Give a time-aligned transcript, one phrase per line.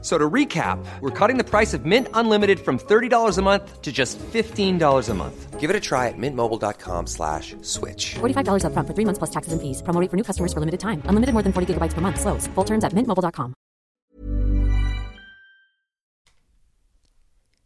[0.00, 3.90] So to recap, we're cutting the price of Mint Unlimited from $30 a month to
[3.90, 5.58] just $15 a month.
[5.58, 8.14] Give it a try at mintmobile.com slash switch.
[8.20, 9.82] $45 upfront for three months plus taxes and fees.
[9.82, 11.02] Promo rate for new customers for limited time.
[11.08, 12.20] Unlimited more than 40 gigabytes per month.
[12.20, 12.46] Slows.
[12.54, 13.54] Full terms at mintmobile.com.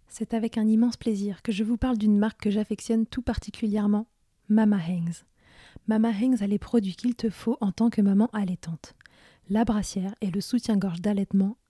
[0.09, 4.07] C'est avec un immense plaisir que je vous parle d'une marque que j'affectionne tout particulièrement,
[4.49, 5.25] Mama Hangs.
[5.89, 8.95] Mama Hangs a les produits qu'il te faut en tant que maman allaitante.
[9.49, 11.57] La brassière et le soutien-gorge d'allaitement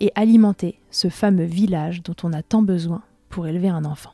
[0.00, 4.12] et alimenter ce fameux village dont on a tant besoin pour élever un enfant.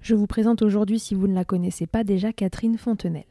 [0.00, 3.24] Je vous présente aujourd'hui, si vous ne la connaissez pas déjà, Catherine Fontenelle.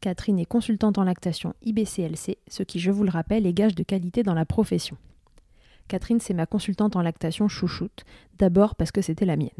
[0.00, 3.82] Catherine est consultante en lactation IBCLC, ce qui, je vous le rappelle, est gage de
[3.82, 4.96] qualité dans la profession.
[5.88, 8.04] Catherine, c'est ma consultante en lactation chouchoute,
[8.38, 9.50] d'abord parce que c'était la mienne.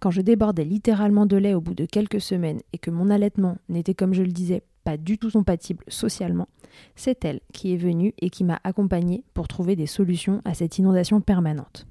[0.00, 3.58] Quand je débordais littéralement de lait au bout de quelques semaines et que mon allaitement
[3.68, 4.62] n'était, comme je le disais,
[4.96, 6.48] du tout compatible socialement,
[6.96, 10.78] c'est elle qui est venue et qui m'a accompagnée pour trouver des solutions à cette
[10.78, 11.86] inondation permanente.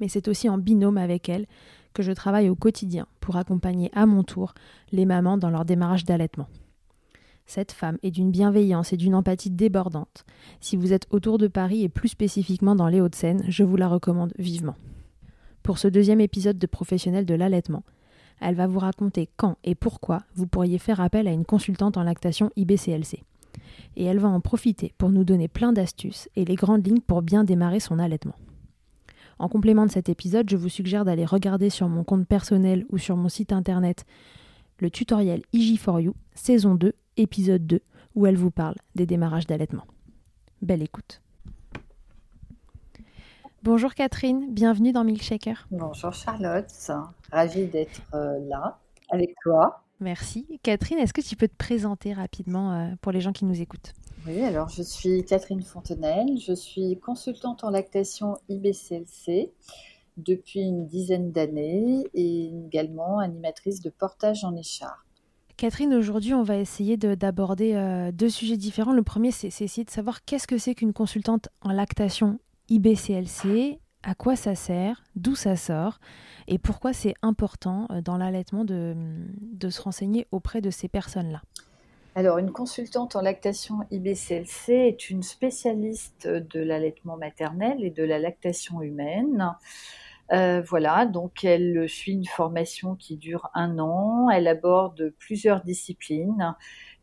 [0.00, 1.46] Mais c'est aussi en binôme avec elle
[1.92, 4.54] que je travaille au quotidien pour accompagner à mon tour
[4.90, 6.48] les mamans dans leur démarrage d'allaitement.
[7.46, 10.24] Cette femme est d'une bienveillance et d'une empathie débordante.
[10.60, 13.88] Si vous êtes autour de Paris et plus spécifiquement dans les Hauts-de-Seine, je vous la
[13.88, 14.76] recommande vivement.
[15.62, 17.84] Pour ce deuxième épisode de Professionnel de l'allaitement,
[18.42, 22.02] elle va vous raconter quand et pourquoi vous pourriez faire appel à une consultante en
[22.02, 23.22] lactation IBCLC.
[23.96, 27.22] Et elle va en profiter pour nous donner plein d'astuces et les grandes lignes pour
[27.22, 28.34] bien démarrer son allaitement.
[29.38, 32.98] En complément de cet épisode, je vous suggère d'aller regarder sur mon compte personnel ou
[32.98, 34.04] sur mon site internet
[34.78, 37.80] le tutoriel IG4U, saison 2, épisode 2,
[38.14, 39.86] où elle vous parle des démarrages d'allaitement.
[40.60, 41.21] Belle écoute.
[43.64, 45.68] Bonjour Catherine, bienvenue dans Milkshaker.
[45.70, 46.66] Bonjour Charlotte,
[47.30, 49.84] ravie d'être euh, là avec toi.
[50.00, 50.58] Merci.
[50.64, 53.92] Catherine, est-ce que tu peux te présenter rapidement euh, pour les gens qui nous écoutent?
[54.26, 59.52] Oui, alors je suis Catherine Fontenelle, je suis consultante en lactation IBCLC
[60.16, 64.98] depuis une dizaine d'années et également animatrice de portage en écharpe.
[65.56, 68.92] Catherine, aujourd'hui, on va essayer d'aborder euh, deux sujets différents.
[68.92, 74.14] Le premier, c'est essayer de savoir qu'est-ce que c'est qu'une consultante en lactation IBCLC, à
[74.14, 75.98] quoi ça sert, d'où ça sort
[76.48, 78.94] et pourquoi c'est important euh, dans l'allaitement de,
[79.40, 81.40] de, se renseigner auprès de ces personnes-là.
[82.14, 88.18] Alors, une consultante en lactation IBCLC est une spécialiste de l'allaitement maternel et de la
[88.18, 89.54] lactation humaine.
[90.30, 94.28] voilà, donc elle suit une formation qui dure un an.
[94.28, 96.54] Elle aborde plusieurs disciplines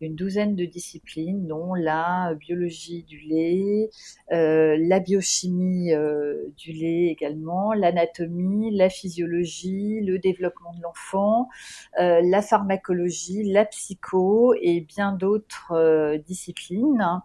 [0.01, 3.90] une douzaine de disciplines, dont la biologie du lait,
[4.31, 11.50] euh, la biochimie euh, du lait également, l'anatomie, la physiologie, le développement de l'enfant,
[12.00, 17.22] euh, la pharmacologie, la psycho et bien d'autres disciplines.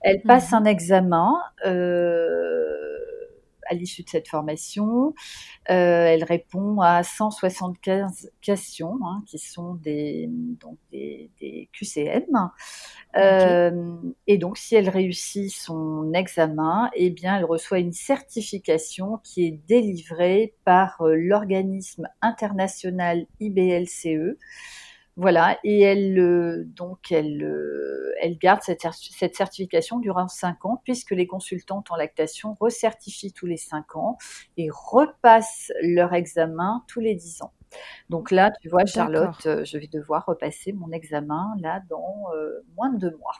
[0.00, 0.58] Elle passe mhm.
[0.58, 1.34] un examen
[3.68, 5.14] à l'issue de cette formation.
[5.70, 11.30] Euh, elle répond à 175 questions, hein, qui sont des, donc des,
[11.72, 12.50] QCM.
[13.16, 19.46] Euh, et donc, si elle réussit son examen, eh bien, elle reçoit une certification qui
[19.46, 24.36] est délivrée par euh, l'organisme international IBLCE.
[25.16, 30.80] Voilà, et elle euh, donc elle, euh, elle garde cette, cette, certification durant 5 ans
[30.84, 34.16] puisque les consultantes en lactation recertifient tous les 5 ans
[34.56, 37.52] et repassent leur examen tous les 10 ans.
[38.08, 42.28] Donc là, tu vois, Charlotte, euh, je vais devoir repasser mon examen là dans
[42.74, 43.36] moins de deux mois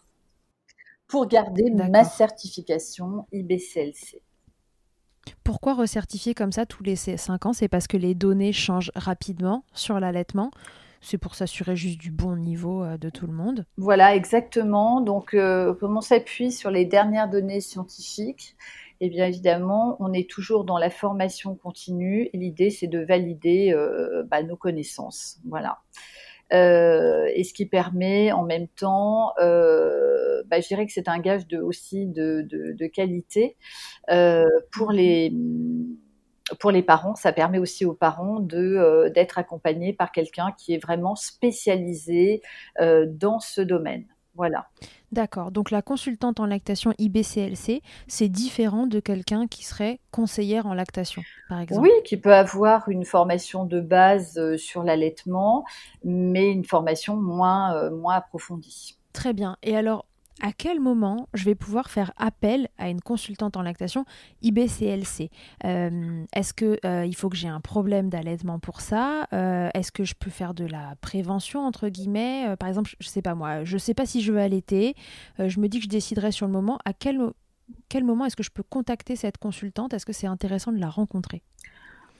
[1.06, 4.20] pour garder ma certification IBCLC.
[5.42, 7.52] Pourquoi recertifier comme ça tous les 5 ans?
[7.54, 10.50] C'est parce que les données changent rapidement sur l'allaitement?
[11.02, 13.66] C'est pour s'assurer juste du bon niveau euh, de tout le monde.
[13.76, 15.00] Voilà, exactement.
[15.00, 18.56] Donc, euh, comme on s'appuie sur les dernières données scientifiques,
[19.00, 22.30] et eh bien évidemment, on est toujours dans la formation continue.
[22.34, 25.40] L'idée, c'est de valider euh, bah, nos connaissances.
[25.44, 25.78] Voilà.
[26.52, 31.58] et ce qui permet en même temps, bah, je dirais que c'est un gage de,
[31.58, 33.56] aussi de, de qualité
[34.70, 35.32] pour les
[36.58, 40.74] pour les parents, ça permet aussi aux parents de euh, d'être accompagnés par quelqu'un qui
[40.74, 42.42] est vraiment spécialisé
[42.80, 44.06] euh, dans ce domaine.
[44.34, 44.66] Voilà.
[45.10, 45.50] D'accord.
[45.50, 51.22] Donc la consultante en lactation IBCLC, c'est différent de quelqu'un qui serait conseillère en lactation,
[51.50, 51.82] par exemple?
[51.82, 55.64] Oui, qui peut avoir une formation de base euh, sur l'allaitement,
[56.02, 58.98] mais une formation moins, moins approfondie.
[59.12, 59.58] Très bien.
[59.62, 60.06] Et alors,
[60.42, 64.04] à quel moment je vais pouvoir faire appel à une consultante en lactation
[64.42, 65.30] IBCLC
[65.64, 69.92] euh, Est-ce qu'il euh, il faut que j'ai un problème d'allaitement pour ça euh, Est-ce
[69.92, 73.36] que je peux faire de la prévention entre guillemets Par exemple, je ne sais pas
[73.36, 74.96] moi, je ne sais pas si je veux allaiter.
[75.38, 76.78] je me dis que je déciderai sur le moment.
[76.84, 77.20] À quel,
[77.88, 79.94] quel moment est-ce que je peux contacter cette consultante?
[79.94, 81.42] Est-ce que c'est intéressant de la rencontrer?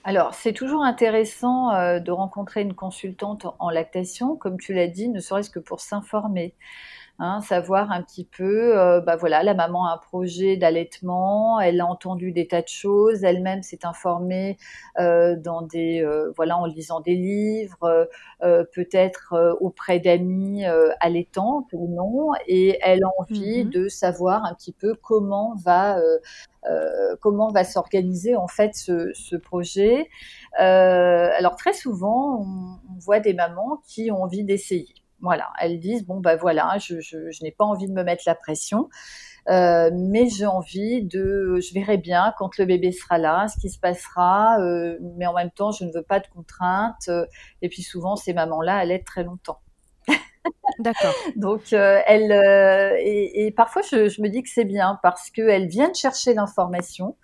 [0.05, 5.19] Alors, c'est toujours intéressant de rencontrer une consultante en lactation, comme tu l'as dit, ne
[5.19, 6.55] serait-ce que pour s'informer.
[7.19, 11.79] Hein, savoir un petit peu, euh, bah voilà, la maman a un projet d'allaitement, elle
[11.79, 14.57] a entendu des tas de choses, elle-même s'est informée
[14.99, 18.09] euh, dans des, euh, voilà, en lisant des livres,
[18.73, 20.65] peut-être auprès d'amis
[20.99, 25.97] allaitantes ou non, et elle a envie mmh de savoir un petit peu comment va
[27.21, 30.09] comment va s'organiser en fait ce, projet.
[30.57, 35.02] alors très souvent, on, voit des mamans qui ont envie d'essayer.
[35.23, 36.95] Voilà, elles disent bon ben voilà, je,
[37.41, 38.89] n'ai pas envie de me mettre la pression.
[39.49, 43.69] Euh, mais j'ai envie de, je verrai bien quand le bébé sera là, ce qui
[43.69, 47.09] se passera, euh, mais en même temps, je ne veux pas de contraintes.
[47.61, 49.59] et puis souvent, ces mamans-là, elles aident très longtemps.
[50.79, 51.13] D'accord.
[51.37, 52.33] Donc, euh, elles,
[52.99, 57.15] et, parfois, je, me dis que c'est bien parce qu'elles viennent chercher l'information.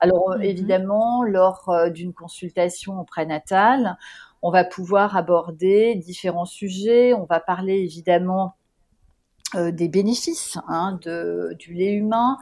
[0.00, 0.42] Alors, mhm.
[0.42, 3.96] évidemment, lors d'une consultation au prénatal,
[4.44, 7.14] on va pouvoir aborder différents sujets.
[7.14, 8.56] On va parler évidemment
[9.54, 10.98] euh, des bénéfices hein,
[11.58, 12.36] du lait humain,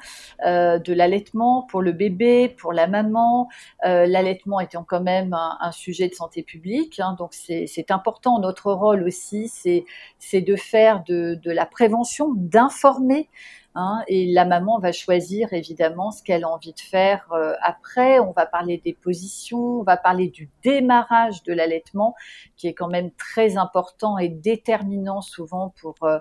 [0.45, 3.49] euh, de l'allaitement pour le bébé, pour la maman.
[3.87, 8.41] Euh, l'allaitement étant quand même un, sujet de santé publique, hein, donc c'est important.
[8.41, 13.29] Notre rôle aussi, c'est de faire de, de la prévention, d'informer
[13.75, 18.21] Hein, et la maman va choisir évidemment ce qu'elle a envie de faire euh, après.
[18.21, 22.15] On va parler des positions, on va parler du démarrage de l'allaitement,
[22.57, 26.19] qui est quand même très important et déterminant souvent pour euh,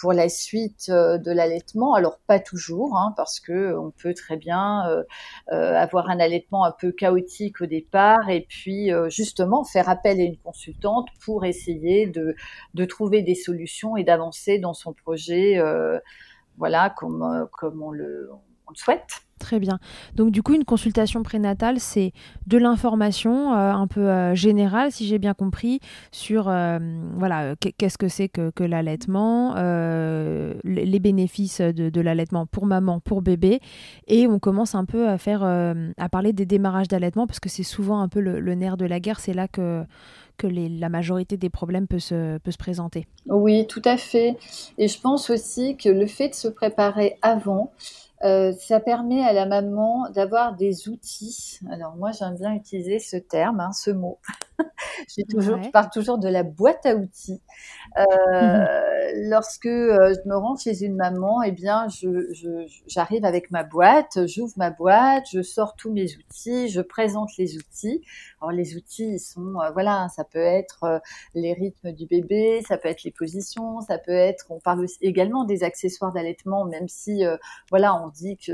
[0.00, 1.92] pour la suite euh, de l'allaitement.
[1.92, 4.82] Alors pas toujours, hein, parce que on peut très bien
[5.48, 10.38] avoir un allaitement un peu chaotique au départ, et puis justement faire appel à une
[10.38, 12.34] consultante pour essayer de
[12.74, 15.60] de trouver des solutions et d'avancer dans son projet
[16.58, 17.44] voilà, comme, euh,
[17.80, 18.30] on, le,
[18.74, 19.24] souhaite.
[19.38, 19.78] Très bien.
[20.14, 22.12] Donc du coup, une consultation prénatale, c'est
[22.46, 25.80] de l'information euh, un peu euh, générale, si j'ai bien compris,
[26.12, 29.54] sur voilà qu'est-ce que c'est que, que l'allaitement,
[30.64, 33.60] les bénéfices de, l'allaitement pour maman, pour bébé,
[34.06, 37.64] et on commence un peu à faire, à parler des démarrages d'allaitement parce que c'est
[37.64, 39.20] souvent un peu le nerf de la guerre.
[39.20, 39.84] C'est là que
[40.36, 43.06] que la majorité des problèmes peut se, peut se présenter.
[43.26, 44.36] Oui, tout à fait.
[44.78, 47.72] Et je pense aussi que le fait de se préparer avant,
[48.24, 51.60] euh, ça permet à la maman d'avoir des outils.
[51.70, 54.18] Alors moi, j'aime bien utiliser ce terme, hein, ce mot.
[55.28, 57.42] toujours, Je parle toujours de la boîte à outils.
[57.98, 58.64] Euh,
[59.28, 61.86] lorsque euh, je me rends chez une maman, eh bien,
[62.86, 67.28] j'arrive je, avec ma boîte, j'ouvre ma boîte, je sors tous mes outils, je présente
[67.36, 68.02] les outils.
[68.40, 71.02] Alors les outils, ils sont, voilà, ça peut être
[71.34, 75.44] les rythmes du bébé, ça peut être les positions, ça peut être, on parle également
[75.44, 77.22] des accessoires d'allaitement, même si,
[77.70, 78.52] voilà, on dit que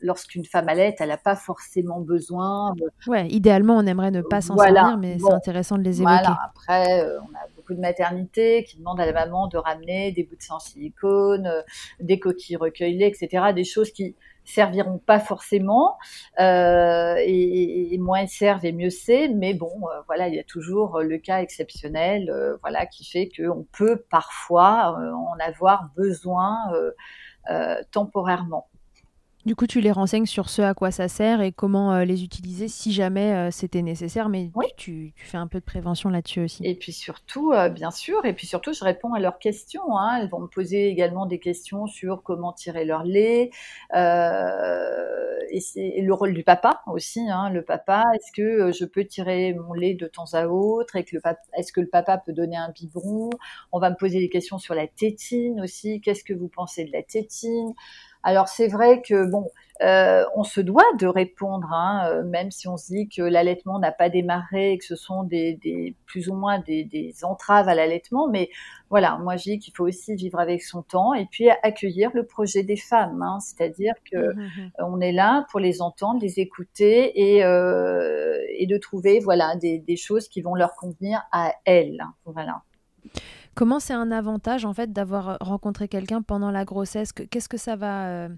[0.00, 2.74] lorsqu'une femme allait, elle n'a pas forcément besoin.
[3.06, 6.16] Ouais, idéalement, on aimerait ne pas s'en servir, mais c'est intéressant de les évoquer.
[6.22, 6.38] Voilà.
[6.44, 10.22] Après, euh, on a beaucoup de maternités qui demandent à la maman de ramener des
[10.24, 11.62] bouts de sang silicone, euh,
[12.00, 13.52] des coquilles recueillées, etc.
[13.54, 14.14] Des choses qui
[14.44, 15.98] serviront pas forcément
[16.38, 19.72] euh, et, moins elles servent et mieux c'est mais bon
[20.06, 25.34] voilà il y a toujours le cas exceptionnel voilà qui fait qu'on peut parfois en
[25.44, 26.54] avoir besoin
[27.48, 28.66] euh, temporairement.
[29.46, 32.24] Du coup, tu les renseignes sur ce à quoi ça sert et comment euh, les
[32.24, 36.66] utiliser si jamais euh, c'était nécessaire, mais tu, fais un peu de prévention là-dessus aussi.
[36.66, 39.96] Et puis surtout, bien sûr, et puis surtout, je réponds à leurs questions.
[39.96, 40.18] Hein.
[40.20, 43.50] Elles vont me poser également des questions sur comment tirer leur lait,
[45.52, 47.20] et le rôle du papa aussi.
[47.30, 47.50] Hein.
[47.50, 51.14] Le papa, est-ce que je peux tirer mon lait de temps à autre, et que
[51.14, 51.22] le
[51.56, 53.30] est-ce que le papa peut donner un biberon?
[53.70, 56.00] On va me poser des questions sur la tétine aussi.
[56.00, 57.74] Qu'est-ce que vous pensez de la tétine?
[58.26, 59.52] Alors c'est vrai que bon,
[59.82, 63.78] euh, on se doit de répondre, hein, euh, même si on se dit que l'allaitement
[63.78, 68.28] n'a pas démarré et que ce sont des, plus ou moins des, entraves à l'allaitement,
[68.28, 68.50] mais
[68.90, 72.26] voilà, moi je dis qu'il faut aussi vivre avec son temps et puis accueillir le
[72.26, 74.70] projet des femmes, hein, c'est-à-dire que mmh, mmh, mmh.
[74.80, 79.78] on est là pour les entendre, les écouter et, euh, et de trouver voilà des,
[79.78, 82.62] des, choses qui vont leur convenir à elles, voilà.
[83.56, 87.12] Comment c'est un avantage en fait d'avoir rencontré quelqu'un pendant la grossesse?
[87.12, 88.28] Qu'est-ce que ça va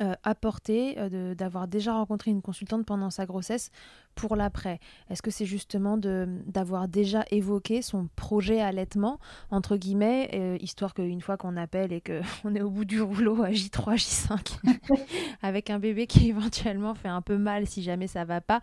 [0.00, 3.70] euh, euh, apporter euh, d'avoir déjà rencontré une consultante pendant sa grossesse
[4.14, 4.78] pour l'après
[5.10, 9.18] Est-ce que c'est justement d'avoir déjà évoqué son projet allaitement,
[9.50, 13.42] entre guillemets, euh, histoire qu'une fois qu'on appelle et qu'on est au bout du rouleau
[13.42, 14.58] à J3, J5,
[15.42, 18.60] avec un bébé qui éventuellement fait un peu mal si jamais ça va pas,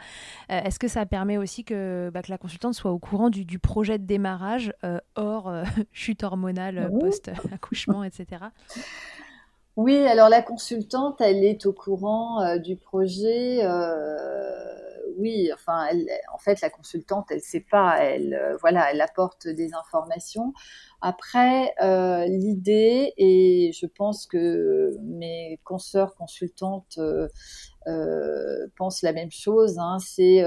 [0.49, 3.59] est-ce que ça permet aussi que, bah, que, la consultante soit au courant du, du
[3.59, 4.73] projet de démarrage
[5.15, 5.51] hors
[5.91, 8.45] chute hormonale post-accouchement, etc.
[9.77, 13.63] Oui, alors la consultante, elle est au courant euh, du projet.
[13.63, 14.55] Euh,
[15.17, 17.97] oui, enfin, elle, en fait, la consultante, elle sait pas.
[18.03, 20.53] Elle, euh, voilà, elle apporte des informations.
[21.01, 21.73] Après,
[22.27, 26.99] l'idée, et je pense que mes consoeurs consultantes
[28.75, 30.43] pensent la même chose, hein, c'est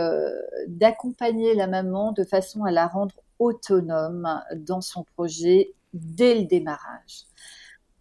[0.68, 7.24] d'accompagner la maman de façon à la rendre autonome dans son projet dès le démarrage.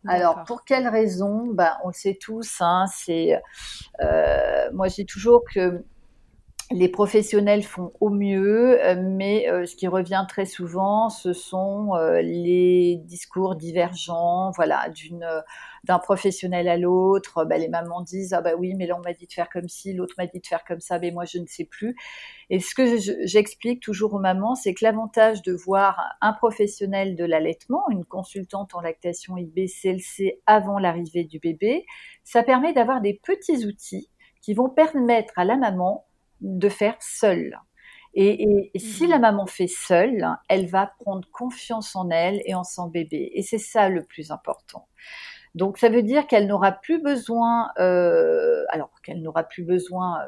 [0.08, 3.42] Alors, pour quelles raisons ben, On le sait tous, hein, c'est,
[4.02, 5.84] euh, moi je dis toujours que
[6.72, 12.22] les professionnels font au mieux, mais euh, ce qui revient très souvent, ce sont euh,
[12.22, 15.28] les discours divergents, voilà, d'une
[15.84, 17.46] d'un professionnel à l'autre.
[17.46, 19.68] Bah, les mamans disent ah bah oui, mais là on m'a dit de faire comme
[19.68, 21.96] ci, l'autre m'a dit de faire comme ça, mais moi je ne sais plus.
[22.50, 27.26] Et ce que j'explique toujours aux mamans, c'est que l'avantage de voir un professionnel de
[27.26, 31.86] l'allaitement, une consultante en lactation IBCLC avant l'arrivée du bébé,
[32.24, 34.10] ça permet d'avoir des petits outils
[34.42, 36.06] qui vont permettre à la maman
[36.42, 37.58] de faire seule.
[38.16, 39.22] Et, si la mhm.
[39.22, 43.32] maman fait seule, elle va prendre confiance en elle et en son bébé.
[43.34, 44.88] Et c'est ça le plus important.
[45.56, 50.20] Donc ça veut dire qu'elle n'aura plus besoin, euh, alors qu'elle n'aura plus besoin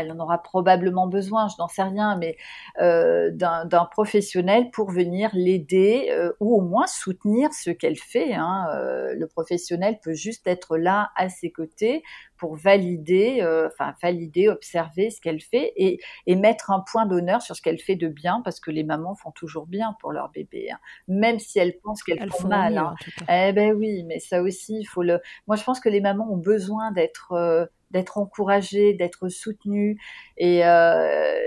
[0.00, 2.36] elle en aura probablement besoin, je n'en sais rien, mais
[2.80, 8.34] euh, d'un professionnel pour venir l'aider euh, ou au moins soutenir ce qu'elle fait.
[8.34, 8.66] Hein.
[8.74, 12.02] Euh, le professionnel peut juste être là à ses côtés
[12.36, 15.98] pour valider, enfin valider, observer ce qu'elle fait et,
[16.36, 19.32] mettre un point d'honneur sur ce qu'elle fait de bien, parce que les mamans font
[19.32, 20.78] toujours bien pour leur bébé, hein.
[21.08, 22.78] même si elles pensent qu'elles font, mal.
[22.78, 22.94] Hein.
[23.28, 25.20] Eh ben oui, mais ça aussi, il faut le.
[25.48, 30.00] Moi, je pense que les mamans ont besoin d'être d'être encouragée, d'être soutenue.
[30.40, 31.38] Euh,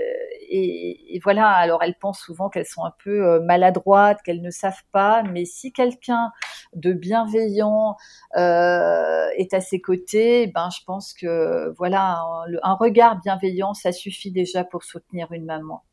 [0.48, 4.50] et, et, voilà, alors elles pensent souvent qu'elles sont un peu euh, maladroites, qu'elles ne
[4.50, 6.30] savent pas, mais si quelqu'un
[6.74, 7.96] de bienveillant
[8.36, 12.22] euh, est à ses côtés, ben je pense que voilà,
[12.62, 15.84] un, regard bienveillant, ça suffit déjà pour soutenir une maman.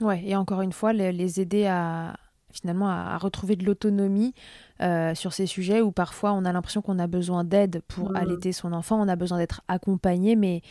[0.00, 2.16] Ouais, et encore une fois, les aider à,
[2.52, 4.34] finalement à, retrouver de l'autonomie
[4.80, 8.52] euh, sur ces sujets où parfois on a l'impression qu'on a besoin d'aide pour allaiter
[8.52, 10.62] son enfant, on a besoin d'être accompagné, mais,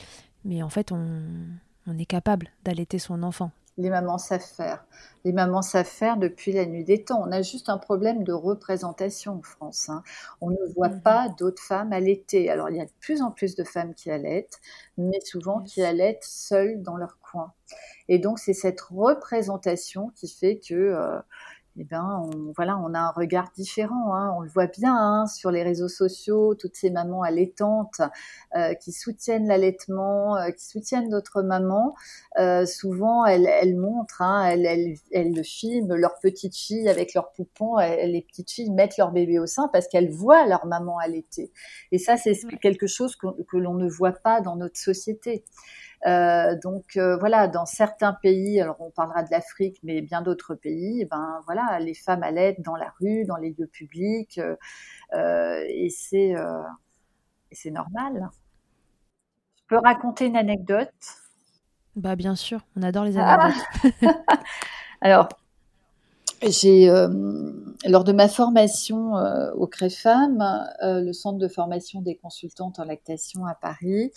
[0.46, 1.22] mais en fait on,
[1.90, 3.52] on est capable d'allaiter son enfant.
[3.78, 4.86] les mamans savent faire.
[5.24, 7.22] Les mamans savent faire depuis la nuit des temps.
[7.26, 9.90] On a juste un problème de représentation en France.
[9.90, 10.04] Hein.
[10.42, 12.50] On ne voit mmh pas d'autres femmes allaiter.
[12.50, 14.60] Alors, il y a de plus en plus de femmes qui allaitent,
[14.98, 17.54] mais souvent qui allaitent seules dans leur coin.
[18.08, 21.20] Et donc, c'est cette représentation qui fait que euh,
[21.78, 24.14] eh ben, on, voilà, on a un regard différent.
[24.16, 24.34] Hein.
[24.38, 28.02] On le voit bien hein, sur les réseaux sociaux, toutes ces mamans allaitantes
[28.56, 31.96] euh, qui soutiennent l'allaitement, euh, qui soutiennent d'autres mamans.
[32.38, 37.14] Euh, souvent, elles, elles montrent, hein, elles, elles, elles, le filment, leurs petites filles avec
[37.14, 37.78] leurs poupons.
[37.78, 41.52] les petites filles mettent leur bébé au sein parce qu'elles voient leur maman allaiter.
[41.92, 45.46] Et ça, c'est quelque chose que, que l'on ne voit pas dans notre société.
[46.08, 50.56] Euh, donc euh, voilà, dans certains pays, alors on parlera de l'Afrique, mais bien d'autres
[50.56, 54.40] pays, eh ben voilà, les femmes allaitent dans la rue, dans les lieux publics,
[55.14, 56.36] euh, et c'est
[57.52, 58.30] c'est normal.
[59.58, 60.90] Je peux raconter une anecdote?
[61.96, 63.62] Bah bien sûr, on adore les anecdotes.
[65.02, 65.28] alors,
[66.42, 66.88] j'ai
[67.86, 69.16] lors de ma formation
[69.56, 70.38] au CREFAM,
[70.82, 74.12] le centre de formation des consultantes en lactation à Paris,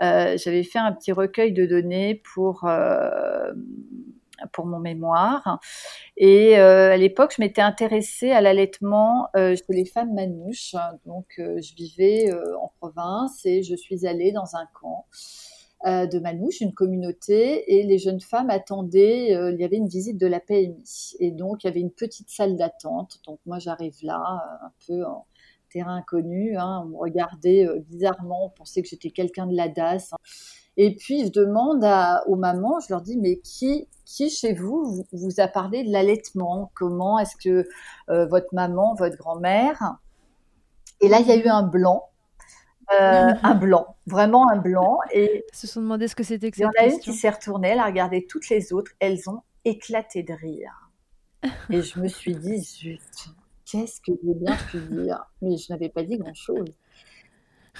[0.00, 3.52] j'avais fait un petit recueil de données pour euh,
[4.52, 5.60] pour mon mémoire.
[6.16, 10.74] Et euh, à l'époque, je m'étais intéressée à l'allaitement euh, chez les femmes manouches.
[11.06, 15.06] Donc, euh, je vivais en province et je suis allée dans un camp
[15.84, 19.28] de manouches, une communauté, et les jeunes femmes attendaient.
[19.28, 22.30] il y avait une visite de la PMI, et donc il y avait une petite
[22.30, 23.20] salle d'attente.
[23.24, 24.18] Donc moi, j'arrive là,
[24.60, 25.24] un peu en
[25.68, 26.56] terrain inconnu.
[26.56, 26.82] Hein.
[26.84, 30.12] On me regardait euh, bizarrement, on pensait que j'étais quelqu'un de la DAS.
[30.12, 30.16] Hein.
[30.76, 35.04] Et puis je demande à, aux mamans, je leur dis mais qui qui chez vous
[35.12, 36.70] vous, a parlé de l'allaitement?
[36.74, 37.68] Comment est-ce que
[38.08, 39.96] euh, votre maman, votre grand-mère?
[41.00, 42.04] Et là il y a eu un blanc.
[42.92, 44.98] Euh, un blanc, vraiment un blanc.
[45.12, 47.30] Et se sont demandé ce que c'était que Il y en a une qui s'est
[47.30, 50.90] retournée, elle a regardé toutes les autres, elles ont éclaté de rire.
[51.70, 53.00] Et je me suis dit, zut,
[53.70, 55.24] qu'est-ce que j'ai bien pu dire?
[55.42, 56.72] Mais je n'avais pas dit grand-chose.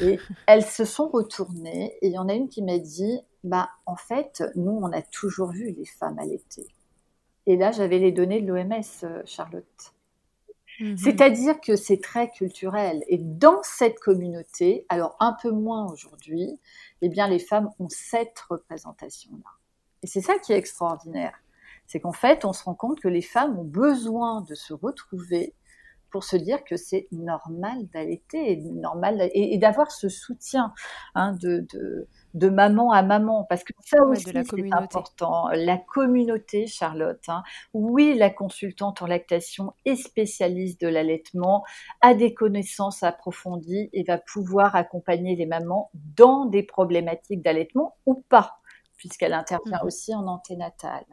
[0.00, 3.71] Et elles se sont retournées et il y en a une qui m'a dit, bah
[3.87, 6.66] en fait, nous, on a toujours vu les femmes allaiter.
[7.47, 9.95] Et là, j'avais les données de l'OMS, euh, Charlotte.
[10.80, 10.97] Mhm.
[10.97, 13.02] C'est-à-dire que c'est très culturel.
[13.08, 16.60] Et dans cette communauté, alors un peu moins aujourd'hui,
[17.02, 19.50] eh bien, les femmes ont cette représentation-là.
[20.02, 21.34] Et c'est ça qui est extraordinaire.
[21.86, 25.54] C'est qu'en fait, on se rend compte que les femmes ont besoin de se retrouver
[26.10, 30.73] pour se dire que c'est normal d'allaiter, normal et, d'avoir ce soutien
[31.14, 31.66] hein, de,
[32.34, 35.49] de, maman à maman, parce que ça aussi c'est important.
[35.52, 37.23] La communauté, Charlotte.
[37.28, 37.42] Hein.
[37.75, 41.64] Oui, la consultante en lactation est spécialiste de l'allaitement,
[42.00, 48.25] a des connaissances approfondies et va pouvoir accompagner les mamans dans des problématiques d'allaitement ou
[48.28, 48.60] pas,
[48.97, 49.86] puisqu'elle intervient mmh.
[49.86, 51.04] aussi en anténatale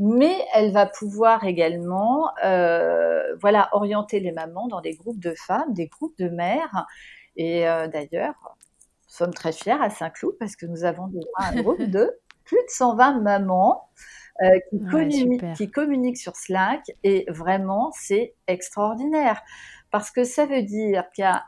[0.00, 5.74] mais elle va pouvoir également euh, voilà orienter les mamans dans des groupes de femmes,
[5.74, 6.86] des groupes de mères.
[7.36, 11.52] Et euh, d'ailleurs, nous sommes très fiers à Saint-Cloud parce que nous avons déjà un
[11.62, 13.90] groupe de plus de 120 mamans
[14.42, 16.80] euh, qui, communiquent, qui communiquent sur Slack.
[17.04, 19.42] Et vraiment c'est extraordinaire.
[19.90, 21.44] Parce que ça veut dire qu'il y a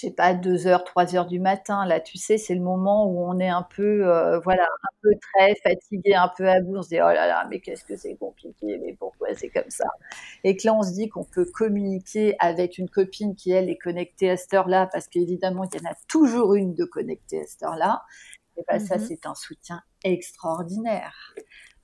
[0.00, 1.84] je sais pas, 2 heures, 3 heures du matin.
[1.84, 5.10] Là, tu sais, c'est le moment où on est un peu, euh, voilà, un peu
[5.34, 6.76] très fatigué, un peu à bout.
[6.78, 9.68] On se dit, oh là là, mais qu'est-ce que c'est compliqué, mais pourquoi c'est comme
[9.68, 9.84] ça?
[10.44, 13.76] Et que là, on se dit qu'on peut communiquer avec une copine qui, elle, est
[13.78, 17.44] connectée à cette heure-là, parce qu'évidemment, il y en a toujours une de connectée à
[17.46, 18.02] cette heure-là.
[18.56, 21.34] Et bien, ça, mmh c'est un soutien extraordinaire.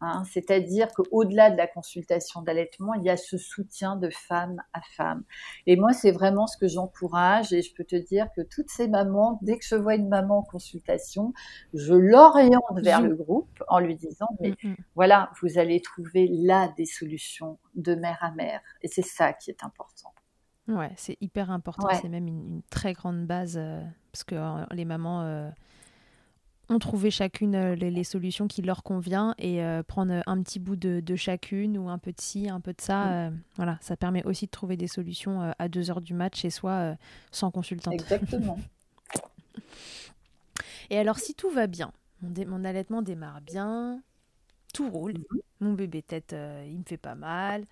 [0.00, 4.80] Hein, C'est-à-dire qu'au-delà de la consultation d'allaitement, il y a ce soutien de femme à
[4.82, 5.24] femme.
[5.66, 7.52] Et moi, c'est vraiment ce que j'encourage.
[7.52, 10.38] Et je peux te dire que toutes ces mamans, dès que je vois une maman
[10.38, 11.32] en consultation,
[11.72, 14.76] je l'oriente vers le groupe en lui disant, mais mm, mm.
[14.94, 18.60] voilà, vous allez trouver là des solutions de mère à mère.
[18.82, 20.12] Et c'est ça qui est important.
[20.68, 21.88] Ouais, c'est hyper important.
[22.00, 23.82] C'est même une, très grande base euh,
[24.12, 25.22] parce que euh, les mamans...
[25.22, 25.50] Euh,
[26.68, 30.76] ont trouvé chacune euh, les, solutions qui leur convient et euh, prendre un petit bout
[30.76, 33.12] de, chacune ou un peu de ci, un peu de ça.
[33.12, 36.50] Euh, voilà, ça permet aussi de trouver des solutions à 2 heures du match chez
[36.50, 36.96] soi
[37.30, 37.90] sans consultant.
[37.92, 38.58] Exactement.
[40.90, 44.02] et alors, si tout va bien, mon, allaitement démarre bien,
[44.74, 45.40] tout roule, mhm.
[45.60, 46.34] mon bébé tête,
[46.66, 47.64] il me fait pas mal,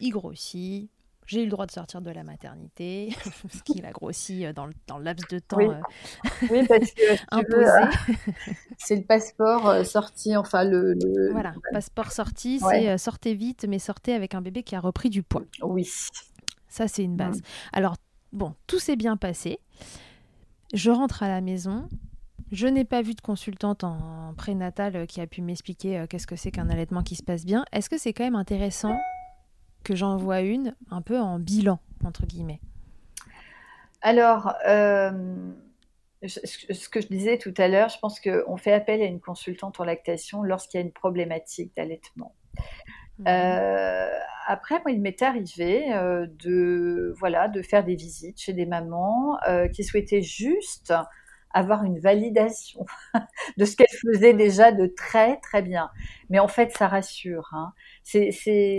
[0.00, 0.90] il grossit,
[1.26, 4.66] j'ai eu le droit de sortir de la maternité, parce qu'il a grossi euh, dans
[4.66, 5.68] le, dans le laps de temps oui.
[5.68, 7.64] Euh, parce que imposé.
[7.64, 8.32] Euh,
[8.78, 10.96] c'est le passeport sorti, enfin le,
[11.30, 15.22] Voilà, passeport sorti, c'est sortez vite, mais sortez avec un bébé qui a repris du
[15.22, 15.42] poids.
[15.62, 15.88] Oui.
[16.68, 17.40] Ça, c'est une base.
[17.72, 17.96] Alors,
[18.32, 19.58] bon, tout s'est bien passé.
[20.72, 21.88] Je rentre à la maison,
[22.50, 26.50] Je n'ai pas vu de consultante en prénatal qui a pu m'expliquer qu'est-ce que c'est
[26.50, 27.64] qu'un allaitement qui se passe bien.
[27.72, 28.96] Est-ce que c'est quand même intéressant
[29.82, 32.60] que j'en vois une un peu en bilan, entre guillemets
[34.02, 34.54] Alors,
[36.26, 39.80] ce que je disais tout à l'heure, je pense qu'on fait appel à une consultante
[39.80, 42.34] en lactation lorsqu'il y a une problématique d'allaitement.
[43.18, 43.24] Mmh.
[43.28, 44.10] Euh,
[44.46, 49.38] après, moi, il m'est arrivé euh, de voilà de faire des visites chez des mamans
[49.48, 50.94] euh, qui souhaitaient juste
[51.54, 52.86] avoir une validation
[53.56, 55.90] de ce qu'elle faisait déjà de très très bien.
[56.30, 57.48] Mais en fait, ça rassure.
[57.52, 57.72] Hein.
[58.02, 58.30] C'est,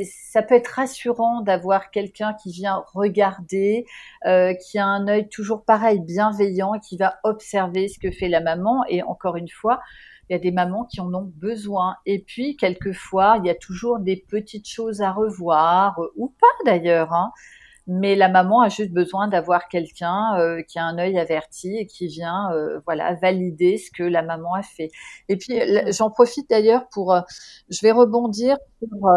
[0.06, 3.86] ça peut être rassurant d'avoir quelqu'un qui vient regarder,
[4.26, 8.42] euh, qui a un œil toujours pareil, bienveillant, qui va observer ce que fait la
[8.42, 8.84] maman.
[8.90, 9.82] Et encore une fois,
[10.30, 11.98] il y a des mamans qui en ont besoin.
[12.06, 17.14] Et puis, quelquefois, il y a toujours des petites choses à revoir, ou pas d'ailleurs.
[17.14, 17.32] Hein
[17.88, 21.86] mais la maman a juste besoin d'avoir quelqu'un euh, qui a un œil averti et
[21.86, 24.89] qui vient euh, voilà valider ce que la maman a fait.
[25.30, 25.60] Et puis
[25.91, 27.22] j'en profite d'ailleurs pour, euh,
[27.69, 29.10] je vais rebondir sur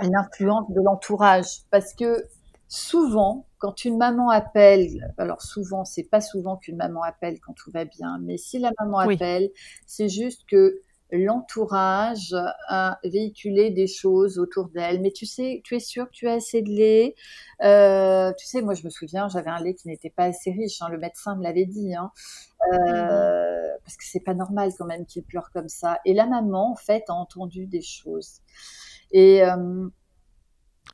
[0.00, 1.62] l'influence de l'entourage.
[1.70, 2.24] Parce que
[2.68, 7.70] souvent quand une maman appelle, alors souvent c'est pas souvent qu'une maman appelle quand tout
[7.70, 9.50] va bien, mais si la maman appelle,
[9.86, 12.34] c'est juste que l'entourage
[12.68, 15.00] a véhiculé des choses autour d'elle.
[15.00, 17.14] Mais tu sais, tu es sûr que tu as assez de lait.
[17.62, 20.82] Euh, tu sais, moi je me souviens, j'avais un lait qui n'était pas assez riche.
[20.82, 21.94] Hein, le médecin me l'avait dit.
[21.94, 22.10] Hein,
[22.72, 26.00] euh, parce que c'est pas normal quand même qu'il pleure comme ça.
[26.04, 28.40] Et la maman, en fait, a entendu des choses.
[29.12, 29.88] Et euh,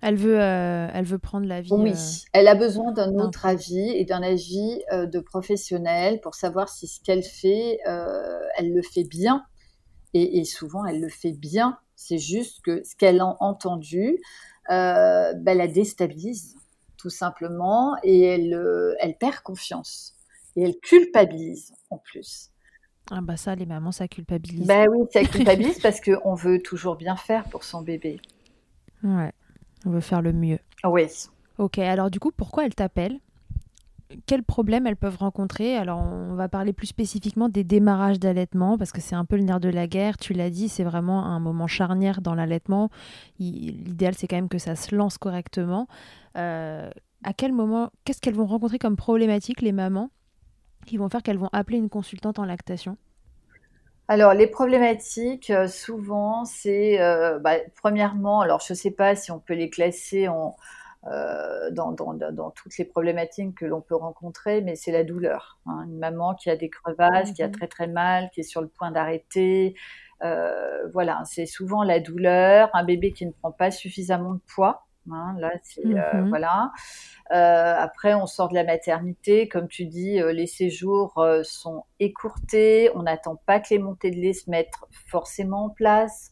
[0.02, 1.72] elle veut, elle veut prendre l'avis.
[1.72, 1.94] Oui,
[2.34, 7.00] elle a besoin d'un autre avis et d'un avis de professionnel pour savoir si ce
[7.00, 9.46] qu'elle fait, elle le fait bien
[10.14, 11.78] et, souvent elle le fait bien.
[11.96, 14.18] C'est juste que ce qu'elle a entendu,
[14.70, 16.56] euh, ben, la déstabilise
[16.96, 20.14] tout simplement et elle, euh, elle perd confiance
[20.56, 22.50] et elle culpabilise en plus.
[23.10, 24.66] Ah bah ça, les mamans, ça culpabilise.
[24.66, 28.20] Ben oui, ça culpabilise parce qu'on veut toujours bien faire pour son bébé.
[29.02, 29.32] Ouais,
[29.84, 30.60] on veut faire le mieux.
[30.84, 31.06] Oui.
[31.58, 33.18] Ok, alors du coup, pourquoi elle t'appelle?
[34.26, 38.92] Quels problèmes elles peuvent rencontrer Alors, on va parler plus spécifiquement des démarrages d'allaitement, parce
[38.92, 40.16] que c'est un peu le nerf de la guerre.
[40.18, 42.90] Tu l'as dit, c'est vraiment un moment charnière dans l'allaitement.
[43.38, 45.86] L'idéal, c'est quand même que ça se lance correctement.
[46.36, 46.90] Euh,
[47.24, 50.10] à quel moment, qu'est-ce qu'elles vont rencontrer comme problématique, les mamans,
[50.86, 52.96] qui vont faire qu'elles vont appeler une consultante en lactation?
[54.08, 59.30] Alors, les problématiques, euh, souvent, c'est, euh, bah, premièrement, alors je ne sais pas si
[59.30, 60.56] on peut les classer en,
[61.04, 65.58] dans, dans, dans, toutes les problématiques que l'on peut rencontrer, mais c'est la douleur.
[65.66, 65.84] Hein.
[65.86, 67.52] Une maman qui a des crevasses, qui a mhm.
[67.52, 69.74] très très mal, qui est sur le point d'arrêter.
[70.22, 74.86] Euh, voilà, c'est souvent la douleur, un bébé qui ne prend pas suffisamment de poids.
[75.10, 76.28] Hein, là, c'est euh, mhm.
[76.28, 76.70] voilà.
[77.32, 82.90] Euh, après, on sort de la maternité, comme tu dis, euh, les séjours sont écourtés.
[82.94, 84.74] On n'attend pas que les montées de lait se mettent
[85.06, 86.30] forcément en place.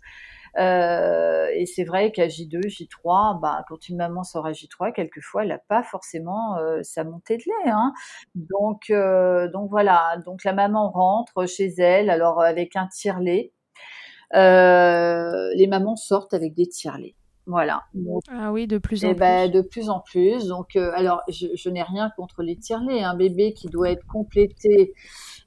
[0.58, 5.42] Euh, et c'est vrai qu'à J2, J3, bah, quand une maman sort à J3, quelquefois,
[5.42, 7.70] elle n'a pas forcément euh, sa montée de lait.
[7.70, 7.92] Hein.
[8.34, 10.16] Donc, euh, donc voilà.
[10.24, 13.52] Donc la maman rentre chez elle, alors avec un tire-lait.
[14.32, 17.14] les mamans sortent avec des tire-lait.
[17.50, 17.82] Voilà.
[18.30, 19.20] ah oui, de plus en et plus.
[19.20, 20.46] Ben, de plus en plus.
[20.46, 23.02] Donc, alors, je, je n'ai rien contre les tire-laits.
[23.02, 24.94] Un bébé qui doit être complété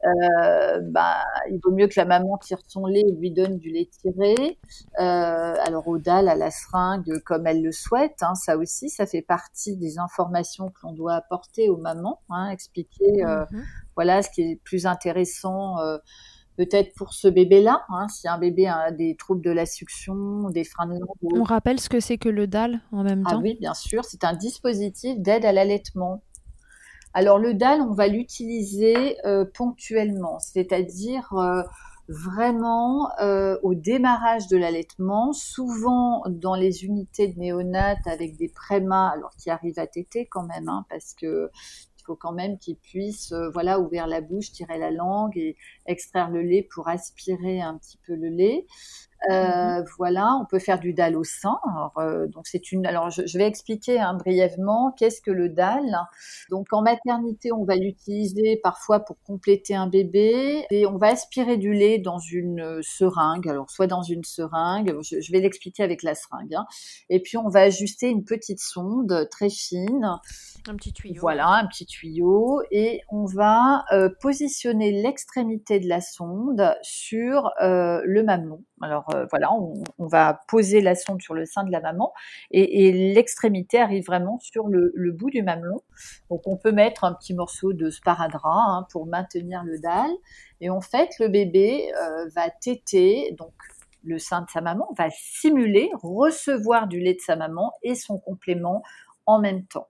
[0.05, 3.69] euh, bah, il vaut mieux que la maman tire son lait et lui donne du
[3.69, 4.59] lait tiré.
[4.99, 9.05] Euh, alors au dalle, à la seringue, comme elle le souhaite, hein, ça aussi, ça
[9.05, 13.63] fait partie des informations que l'on doit apporter aux mamans, hein, expliquer euh, mhm.
[13.95, 15.79] voilà ce qui est plus intéressant.
[15.79, 15.97] Euh,
[16.57, 20.63] peut-être pour ce bébé-là, hein, si un bébé a des troubles de la succion, des
[20.63, 21.39] freins de langue.
[21.39, 23.37] On rappelle ce que c'est que le DAL en même ah temps.
[23.39, 26.23] Ah oui, bien sûr, c'est un dispositif d'aide à l'allaitement.
[27.13, 31.61] Alors le DAL, on va l'utiliser euh, ponctuellement, c'est-à-dire euh,
[32.07, 39.09] vraiment euh, au démarrage de l'allaitement, souvent dans les unités de néonates avec des prémas,
[39.09, 41.49] alors qui arrivent à téter quand même, hein, parce que
[42.03, 46.29] il faut quand même qu'ils puissent voilà ouvrir la bouche, tirer la langue et extraire
[46.29, 48.65] le lait pour aspirer un petit peu le lait.
[49.29, 49.85] Euh, mhm.
[49.97, 51.57] Voilà, on peut faire du dalle au sein.
[51.71, 52.85] Alors, euh, donc c'est une.
[52.85, 55.97] Alors je, vais expliquer hein, brièvement qu'est-ce que le dalle.
[56.49, 61.57] Donc en maternité, on va l'utiliser parfois pour compléter un bébé et on va aspirer
[61.57, 63.47] du lait dans une euh, seringue.
[63.47, 66.55] Alors soit dans une seringue, je, vais l'expliquer avec la seringue.
[66.55, 66.65] Hein.
[67.09, 70.19] Et puis on va ajuster une petite sonde très fine.
[70.67, 71.21] Un petit tuyau.
[71.21, 73.85] Voilà, un petit tuyau et on va
[74.21, 80.95] positionner l'extrémité de la sonde sur le mamelon Alors euh, voilà, on, va poser la
[80.95, 82.13] sonde sur le sein de la maman
[82.51, 85.81] et, l'extrémité arrive vraiment sur le, bout du mamelon.
[86.29, 90.11] Donc on peut mettre un petit morceau de sparadrap hein, pour maintenir le dalle.
[90.61, 93.53] Et en fait, le bébé euh, va téter, donc
[94.03, 98.19] le sein de sa maman va simuler recevoir du lait de sa maman et son
[98.19, 98.83] complément
[99.25, 99.87] en même temps.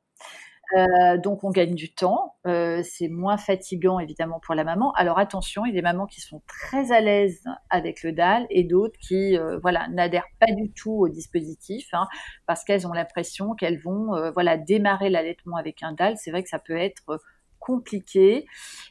[0.76, 4.92] Euh, donc on gagne du temps, euh, c'est moins fatigant évidemment pour la maman.
[4.94, 8.48] Alors attention, il y a des mamans qui sont très à l'aise avec le DAL
[8.50, 12.08] et d'autres qui euh, voilà n'adhèrent pas du tout au dispositif hein,
[12.48, 16.18] parce qu'elles ont l'impression qu'elles vont voilà démarrer l'allaitement avec un DAL.
[16.18, 17.20] C'est vrai que ça peut être
[17.64, 18.46] compliqué.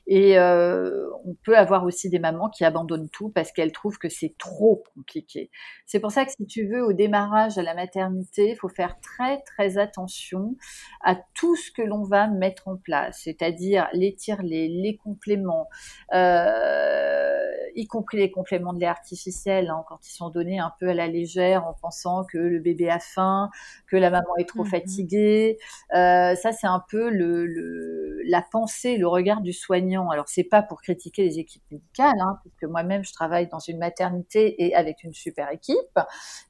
[0.06, 4.08] Et euh, on peut avoir aussi des mamans qui abandonnent tout parce qu'elles trouvent que
[4.08, 5.50] c'est trop compliqué.
[5.86, 8.98] C'est pour ça que si tu veux, au démarrage à la maternité, il faut faire
[9.00, 10.56] très très attention
[11.02, 15.68] à tout ce que l'on va mettre en place, c'est-à-dire les tirelets, les compléments,
[16.14, 17.42] euh,
[17.74, 20.94] y compris les compléments de lait artificiel, hein, quand ils sont donnés un peu à
[20.94, 23.50] la légère en pensant que le bébé a faim,
[23.86, 25.58] que la maman est trop mmh fatiguée.
[25.94, 30.10] Euh, ça, c'est un peu le, le la pensée le regard du soignant.
[30.10, 33.78] Alors c'est pas pour critiquer les équipes médicales, hein, puisque moi-même je travaille dans une
[33.78, 35.98] maternité et avec une super équipe,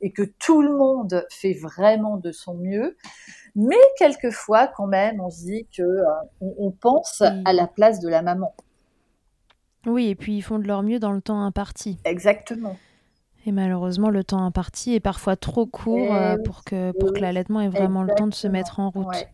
[0.00, 2.96] et que tout le monde fait vraiment de son mieux.
[3.54, 6.04] Mais quelquefois, quand même, on se dit que euh,
[6.40, 8.54] on, pense à la place de la maman.
[9.86, 11.98] Oui, et puis ils font de leur mieux dans le temps imparti.
[12.04, 12.76] Exactement.
[13.44, 17.60] Et malheureusement, le temps imparti est parfois trop court euh, pour que, pour que l'allaitement
[17.60, 19.26] ait vraiment le temps de se mettre en route.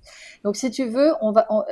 [0.45, 1.63] Donc, si tu veux, on va, euh,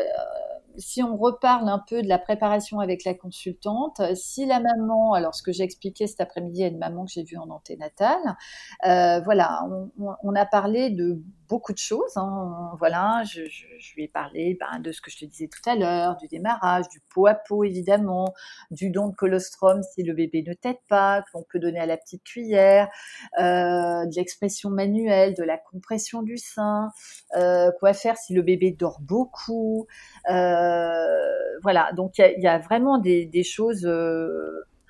[0.79, 5.35] si on reparle un peu de la préparation avec la consultante, si la maman, alors
[5.35, 8.37] ce que j'ai expliqué cet après-midi à une maman que j'ai vue en anténatale,
[8.87, 9.63] euh, voilà,
[10.23, 12.17] on, a parlé de beaucoup de choses.
[12.17, 12.73] Hein.
[12.79, 13.43] Voilà, je,
[13.95, 16.89] lui ai parlé ben, de ce que je te disais tout à l'heure, du démarrage,
[16.89, 18.35] du pot à pot évidemment,
[18.71, 21.97] du don de colostrum si le bébé ne tète pas, qu'on peut donner à la
[21.97, 22.89] petite cuillère,
[23.39, 26.91] euh, de l'expression manuelle, de la compression du sein,
[27.37, 29.87] euh, quoi faire si le bébé dort beaucoup.
[30.27, 33.87] voilà, donc il y, a vraiment des, des choses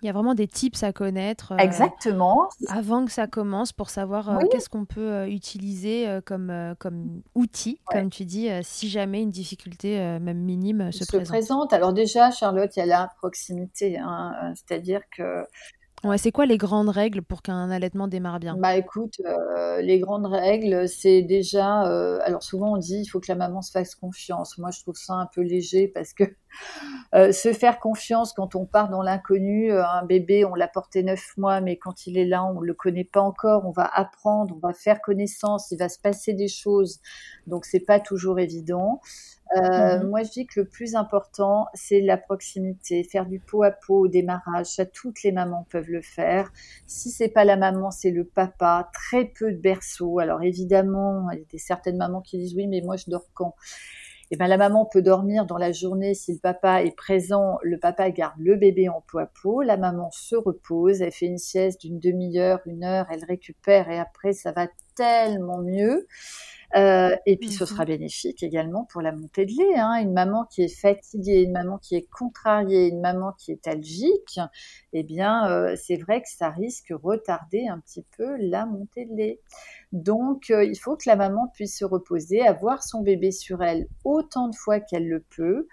[0.07, 1.53] il y a vraiment des tips à connaître.
[1.53, 2.49] Euh, Exactement.
[2.69, 7.81] Avant que ça commence pour savoir euh, qu'est-ce qu'on peut euh, utiliser comme, comme outil,
[7.87, 11.73] comme tu dis, si jamais une difficulté, même minime, se, se présente.
[11.73, 13.99] Alors déjà, Charlotte, il y a la proximité.
[13.99, 15.45] Hein, c'est-à-dire que
[16.07, 18.55] Ouais, c'est quoi les grandes règles pour qu'un allaitement démarre bien?
[18.57, 23.19] Bah écoute, euh, les grandes règles, c'est déjà, euh, alors souvent on dit il faut
[23.19, 24.57] que la maman se fasse confiance.
[24.59, 26.23] Moi je trouve ça un peu léger parce que
[27.17, 31.37] euh, se faire confiance quand on part dans l'inconnu, un bébé on l'a porté neuf
[31.37, 34.67] mois, mais quand il est là on le connaît pas encore, on va apprendre, on
[34.67, 37.01] va faire connaissance, il va se passer des choses,
[37.49, 39.01] donc c'est pas toujours évident.
[39.55, 40.09] Euh, mhm.
[40.09, 44.01] Moi, je dis que le plus important, c'est la proximité, faire du pot à pot
[44.01, 44.67] au démarrage.
[44.67, 46.51] Ça, toutes les mamans peuvent le faire.
[46.87, 48.91] Si c'est pas la maman, c'est le papa.
[48.93, 50.19] Très peu de berceaux.
[50.19, 53.27] Alors évidemment, il y a des certaines mamans qui disent oui, mais moi je dors
[53.35, 53.55] quand?
[54.33, 57.59] Eh ben, la maman peut dormir dans la journée si le papa est présent.
[57.63, 59.63] Le papa garde le bébé en pot à pot.
[59.63, 61.01] La maman se repose.
[61.01, 63.07] Elle fait une sieste d'une demi-heure, une heure.
[63.11, 66.09] Elle récupère et après, ça va tellement mieux.
[66.75, 67.69] Euh, et puis ce mhm.
[67.69, 69.79] sera bénéfique également pour la montée de lait.
[69.79, 70.01] Hein.
[70.01, 74.41] Une maman qui est fatiguée, une maman qui est contrariée, une maman qui est algique,
[74.93, 79.07] eh bien euh, c'est vrai que ça risque de retarder un petit peu la montée
[79.07, 79.41] de lait.
[79.93, 83.87] Donc euh, il faut que la maman puisse se reposer, avoir son bébé sur elle
[84.05, 85.67] autant de fois qu'elle le peut,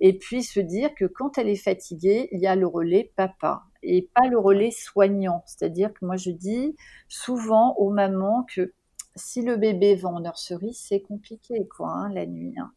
[0.00, 3.62] et puis se dire que quand elle est fatiguée, il y a le relais papa
[3.82, 5.42] et pas le relais soignant.
[5.46, 6.76] C'est-à-dire que moi je dis
[7.08, 8.72] souvent aux mamans que
[9.14, 12.54] si le bébé va en nurserie, c'est compliqué, quoi, hein, la nuit.
[12.58, 12.72] Hein.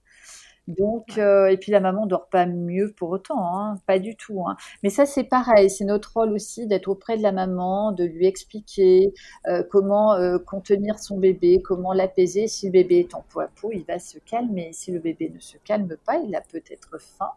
[0.67, 4.43] Donc, euh, et puis la maman dort pas mieux pour autant, hein, pas du tout.
[4.81, 8.25] Mais ça, c'est pareil, c'est notre rôle aussi d'être auprès de la maman, de lui
[8.25, 9.13] expliquer
[9.47, 12.47] euh, comment euh, contenir son bébé, comment l'apaiser.
[12.47, 14.71] Si le bébé est en peau à peau, il va se calmer.
[14.73, 17.31] Si le bébé ne se calme pas, il a peut-être faim.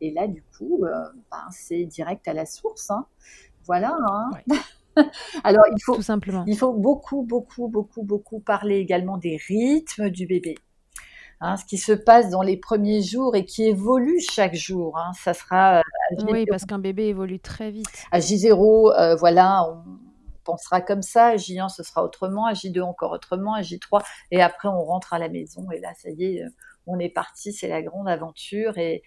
[0.00, 2.92] Et là, du coup, ben, c'est direct à la source.
[3.64, 3.96] Voilà.
[5.44, 6.44] Alors, il faut, simplement.
[6.46, 10.56] il faut beaucoup, beaucoup, beaucoup, beaucoup parler également des rythmes du bébé.
[11.40, 14.98] Hein, ce qui se passe dans les premiers jours et qui évolue chaque jour.
[14.98, 15.12] Hein.
[15.14, 15.78] ça sera.
[15.78, 15.82] Euh,
[16.28, 17.86] oui, parce qu'un bébé évolue très vite.
[18.10, 19.84] À J0, euh, voilà, on
[20.42, 21.26] pensera comme ça.
[21.26, 22.46] À J1, ce sera autrement.
[22.46, 23.54] À J2, encore autrement.
[23.54, 25.70] À J3, et après, on rentre à la maison.
[25.70, 26.48] Et là, ça y est, euh,
[26.88, 29.02] on est parti, c'est la grande aventure et,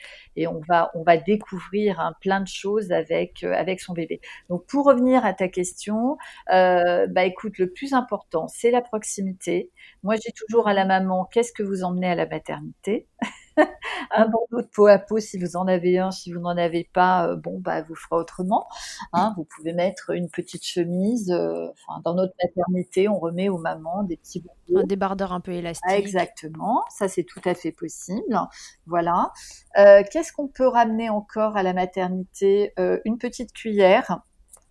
[0.48, 4.22] on va on va découvrir un plein de choses avec euh, avec son bébé.
[4.50, 6.18] Donc pour revenir à ta question,
[6.52, 9.72] euh, bah écoute, le plus important c'est la proximité.
[10.04, 13.08] Moi j'ai toujours à la maman, qu'est-ce que vous emmenez à la maternité?
[14.12, 16.90] un bandeau de peau à peau si vous en avez un, si vous n'en avez
[16.94, 18.68] pas, euh, bon bah vous ferez autrement.
[19.14, 19.34] Hein.
[19.38, 21.32] vous pouvez mettre une petite chemise.
[21.32, 21.68] Euh,
[22.04, 24.82] dans notre maternité, on remet aux mamans des petits bandeaux.
[24.82, 25.90] Un débardeur un peu élastique.
[25.92, 28.40] exactement, ça c'est tout à fait possible.
[28.86, 29.32] Voilà.
[29.78, 32.74] Euh, qu'est-ce qu'on peut ramener encore à la maternité?
[33.06, 34.22] Une petite cuillère.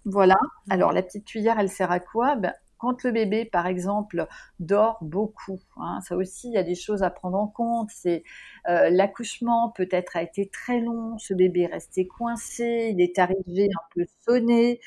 [0.05, 0.37] Voilà.
[0.71, 2.37] Alors la petite cuillère, elle sert à quoi?
[2.37, 4.27] Ben, quand le bébé, par exemple,
[4.59, 7.91] dort beaucoup, hein, ça aussi, il y a des choses à prendre en compte.
[7.93, 8.25] C'est
[8.69, 13.69] euh, l'accouchement peut-être a été très long, ce bébé est resté coincé, il est arrivé
[13.69, 14.81] un peu sonné,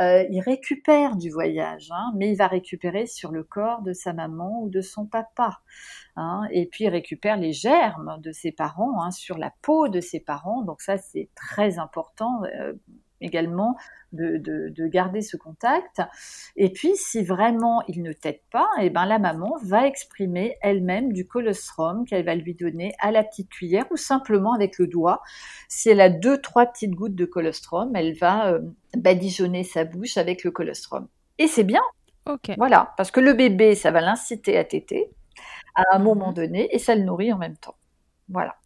[0.00, 4.12] euh, il récupère du voyage, hein, mais il va récupérer sur le corps de sa
[4.12, 5.60] maman ou de son papa.
[6.16, 10.20] Hein, et puis il récupère les germes de ses parents sur la peau de ses
[10.20, 10.62] parents.
[10.62, 12.42] Donc ça, c'est très important.
[12.44, 12.72] Euh,
[13.20, 13.76] également
[14.12, 16.00] de, de, garder ce contact.
[16.56, 20.56] Et puis, si vraiment il ne t'aide pas, et eh ben, la maman va exprimer
[20.62, 24.86] elle-même du colostrum qu'elle va lui donner à la petite cuillère ou simplement avec le
[24.86, 25.22] doigt.
[25.68, 28.60] Si elle a deux, trois petites gouttes de colostrum, elle va euh,
[28.96, 31.08] badigeonner sa bouche avec le colostrum.
[31.38, 31.82] Et c'est bien.
[32.26, 35.10] ok Voilà, parce que le bébé, ça va l'inciter à téter
[35.74, 36.34] à un moment mhm.
[36.34, 37.76] donné et ça le nourrit en même temps.
[38.28, 38.56] Voilà.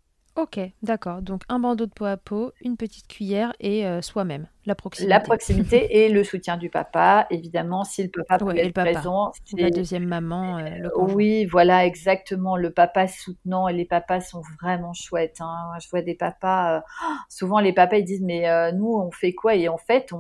[0.41, 1.21] Ok, d'accord.
[1.21, 5.11] Donc un bandeau de peau à peau, une petite cuillère et euh, soi-même, la proximité.
[5.11, 9.33] La proximité et le soutien du papa, évidemment, si le papa peut être présent.
[9.59, 12.57] La deuxième maman, euh, le Oui, voilà, exactement.
[12.57, 15.43] Le papa soutenant et les papas sont vraiment chouettes.
[15.43, 15.73] Hein.
[15.83, 16.81] Je vois des papas, euh,
[17.29, 19.55] souvent les papas ils disent mais nous on fait quoi?
[19.57, 20.11] Et en fait,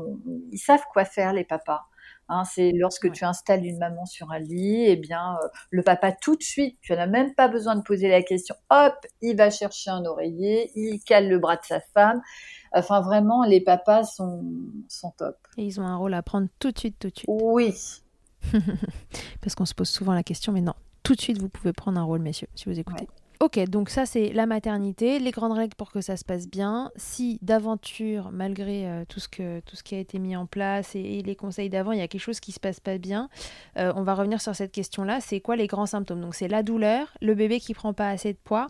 [0.52, 1.86] ils savent quoi faire les papas.
[2.32, 6.12] Hein, c'est lorsque tu installes une maman sur un lit, eh bien, euh, le papa
[6.12, 8.54] tout de suite, tu n'as même pas besoin de poser la question.
[8.70, 12.22] Hop, il va chercher un oreiller, il cale le bras de sa femme.
[12.72, 14.44] Enfin, vraiment, les papas sont,
[14.86, 15.36] sont top.
[15.56, 17.28] Et ils ont un rôle à prendre tout de suite, tout de suite.
[17.28, 17.74] Oui.
[19.40, 21.98] Parce qu'on se pose souvent la question, mais non, tout de suite, vous pouvez prendre
[21.98, 23.08] un rôle, messieurs, si vous écoutez.
[23.42, 26.92] Ok, donc ça c'est la maternité, les grandes règles pour que ça se passe bien.
[26.96, 30.94] Si d'aventure, malgré euh, tout, ce que, tout ce qui a été mis en place
[30.94, 33.30] et, les conseils d'avant, il y a quelque chose qui se passe pas bien,
[33.78, 35.22] euh, on va revenir sur cette question-là.
[35.22, 36.20] C'est quoi les grands symptômes?
[36.20, 38.68] Donc c'est la douleur, le bébé qui prend pas assez de poids,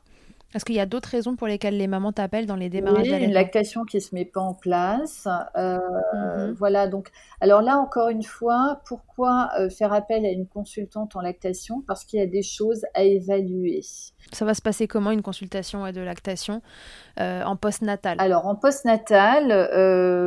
[0.54, 3.24] est-ce qu'il y a d'autres raisons pour lesquelles les mamans t'appellent dans les démarrages Oui,
[3.24, 5.26] une lactation qui se met pas en place.
[5.56, 5.78] Euh,
[6.14, 6.52] mhm.
[6.52, 7.08] Voilà, donc,
[7.40, 11.82] alors là, encore une fois, pourquoi faire appel à une consultante en lactation?
[11.86, 13.82] Parce qu'il y a des choses à évaluer.
[14.32, 16.62] Ça va se passer comment une consultation de lactation
[17.18, 18.16] euh, en post-natal?
[18.20, 19.48] Alors en post-natal,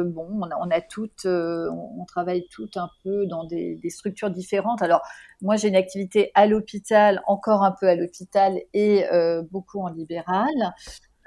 [0.08, 4.82] bon, on a, toutes, on, travaille toutes un peu dans des, structures différentes.
[4.82, 5.02] Alors
[5.42, 9.06] moi, j'ai une activité à l'hôpital, encore un peu à l'hôpital et
[9.52, 10.74] beaucoup en libéral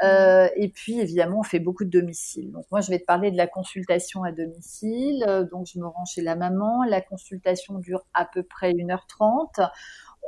[0.02, 2.52] euh, et puis, évidemment, on fait beaucoup de domicile.
[2.52, 5.48] Donc, moi, je vais te parler de la consultation à domicile.
[5.50, 6.84] Donc, je me rends chez la maman.
[6.84, 9.70] La consultation dure à peu près 1h30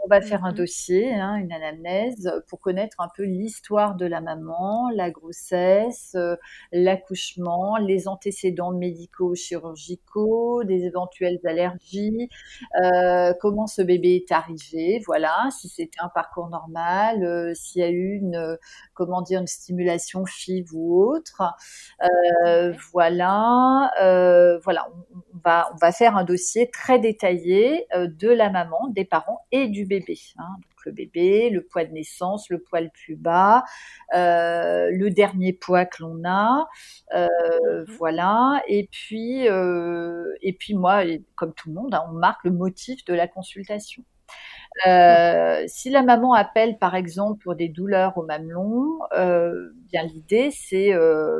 [0.04, 0.56] on va faire un mhm.
[0.56, 6.36] dossier, hein, une anamnèse, pour connaître un peu l'histoire de la maman, la grossesse, euh,
[6.72, 12.28] l'accouchement, les antécédents médicaux, chirurgicaux, des éventuelles allergies,
[12.82, 17.84] euh, comment ce bébé est arrivé, voilà, si c'était un parcours normal, euh, s'il y
[17.84, 18.58] a eu une,
[18.94, 21.42] comment dire, une stimulation FIV ou autre,
[22.92, 23.90] voilà,
[24.62, 24.88] voilà,
[25.34, 29.68] on, va on va faire un dossier très détaillé de la maman, des parents et
[29.68, 30.18] du bébé.
[30.38, 30.56] Hein.
[30.60, 33.64] Donc le bébé, le poids de naissance, le poids le plus bas,
[34.14, 36.68] euh, le dernier poids que l'on a,
[37.14, 37.26] euh,
[37.66, 37.84] mhm.
[37.98, 38.62] voilà.
[38.68, 41.02] Et puis, euh, et puis moi,
[41.34, 44.04] comme tout le monde, hein, on marque le motif de la consultation.
[45.66, 50.92] si la maman appelle par exemple pour des douleurs au mamelon, bien l'idée c'est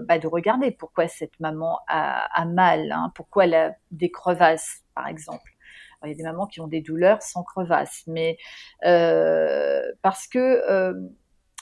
[0.08, 5.06] bah, de regarder pourquoi cette maman a, mal, hein, pourquoi elle a des crevasses par
[5.06, 5.57] exemple
[6.04, 8.38] il y a des mamans qui ont des douleurs sans crevasse, mais
[8.84, 10.94] euh, parce que euh,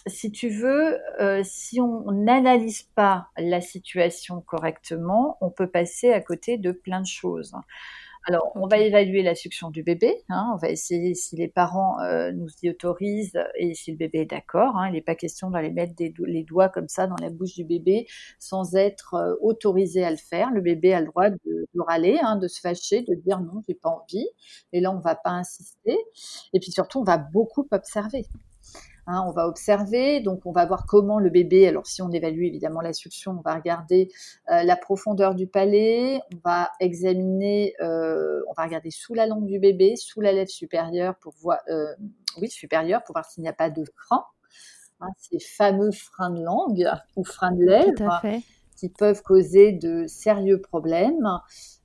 [0.07, 6.20] si tu veux, euh, si on n'analyse pas la situation correctement, on peut passer à
[6.20, 7.55] côté de plein de choses.
[8.28, 10.24] Alors, on va évaluer la succion du bébé.
[10.28, 14.22] Hein, on va essayer si les parents euh, nous y autorisent et si le bébé
[14.22, 14.76] est d'accord.
[14.76, 17.64] Hein, il n'est pas question d'aller mettre les doigts comme ça dans la bouche du
[17.64, 18.08] bébé
[18.40, 20.50] sans être euh, autorisé à le faire.
[20.50, 23.62] Le bébé a le droit de, de râler, hein, de se fâcher, de dire non,
[23.68, 24.26] j'ai pas envie.
[24.72, 25.96] Et là, on va pas insister.
[26.52, 28.26] Et puis surtout, on va beaucoup observer.
[29.08, 32.42] Hein, on va observer, donc on va voir comment le bébé, alors si on évalue
[32.42, 34.10] évidemment la succion, on va regarder
[34.50, 39.46] euh, la profondeur du palais, on va examiner, euh, on va regarder sous la langue
[39.46, 41.94] du bébé, sous la lèvre supérieure pour voir, euh,
[42.40, 44.24] oui supérieure pour voir s'il n'y a pas de frein,
[44.98, 48.20] hein, ces fameux freins de langue ou freins de lèvres
[48.76, 51.28] qui peuvent causer de sérieux problèmes.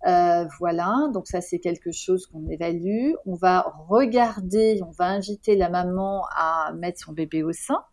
[0.08, 3.14] Euh, voilà, donc ça c'est quelque chose qu'on évalue.
[3.26, 7.84] On va regarder, on va inviter la maman à mettre son bébé au sein.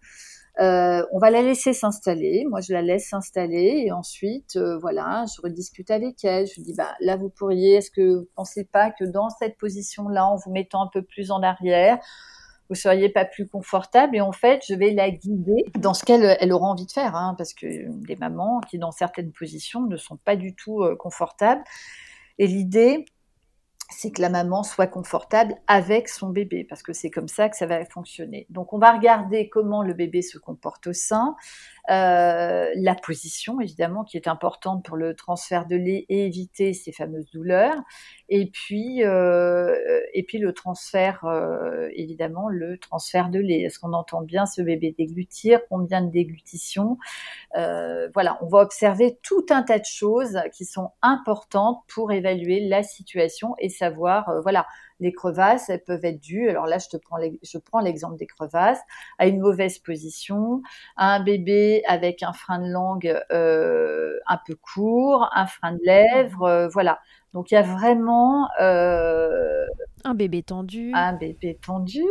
[0.60, 2.44] Euh, on va la laisser s'installer.
[2.48, 6.48] Moi, je la laisse s'installer et ensuite, euh, voilà, je rediscute avec elle.
[6.48, 7.74] Je lui dis, bah là, vous pourriez.
[7.74, 11.30] Est-ce que vous pensez pas que dans cette position-là, en vous mettant un peu plus
[11.30, 11.98] en arrière,
[12.68, 14.16] vous seriez pas plus confortable.
[14.16, 17.14] Et en fait je vais la guider dans ce qu'elle elle aura envie de faire
[17.16, 17.66] hein, parce que
[18.06, 21.62] des mamans qui dans certaines positions ne sont pas du tout euh, confortables.
[22.38, 23.04] Et l'idée
[23.90, 27.56] c'est que la maman soit confortable avec son bébé, parce que c'est comme ça que
[27.56, 28.46] ça va fonctionner.
[28.50, 31.36] Donc on va regarder comment le bébé se comporte au sein,
[31.88, 37.30] la position évidemment qui est importante pour le transfert de lait et éviter ces fameuses
[37.30, 37.76] douleurs,
[38.28, 39.74] et puis euh,
[40.12, 43.62] et puis le transfert euh, évidemment le transfert de lait.
[43.62, 45.60] Est-ce qu'on entend bien ce bébé déglutir?
[45.70, 46.98] Combien de déglutitions?
[47.54, 52.82] Voilà, on va observer tout un tas de choses qui sont importantes pour évaluer la
[52.82, 54.66] situation et savoir voilà
[55.00, 56.48] les crevasses, elles peuvent être dues.
[56.48, 58.80] Alors là, je te prends, je prends l'exemple des crevasses
[59.18, 60.62] à une mauvaise position,
[60.96, 65.80] à un bébé avec un frein de langue euh, un peu court, un frein de
[65.84, 67.00] lèvres, euh, voilà.
[67.34, 69.66] Donc il y a vraiment euh,
[70.04, 72.02] un bébé tendu, un bébé tendu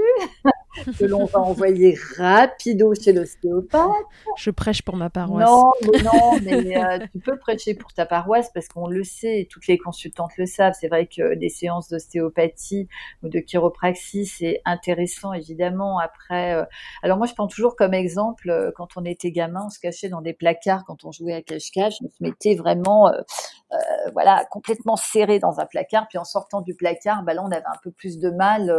[1.00, 3.92] que l'on va envoyer rapido chez l'ostéopathe.
[4.38, 5.50] Je prêche pour ma paroisse.
[5.50, 9.48] Non, mais non, mais euh, tu peux prêcher pour ta paroisse parce qu'on le sait,
[9.50, 10.74] toutes les consultantes le savent.
[10.80, 12.88] C'est vrai que des séances d'ostéopathie
[13.24, 16.00] ou de chiropraxie, c'est intéressant évidemment.
[16.00, 16.64] Après, euh,
[17.04, 20.10] alors moi je prends toujours comme exemple euh, quand on était gamin, on se cachait
[20.10, 23.12] dans des placards quand on jouait à cache-cache, on se mettait vraiment,
[24.14, 26.08] voilà, complètement serré dans un placard.
[26.08, 28.72] Puis en sortant du placard, bah là on avait un peu plus de mal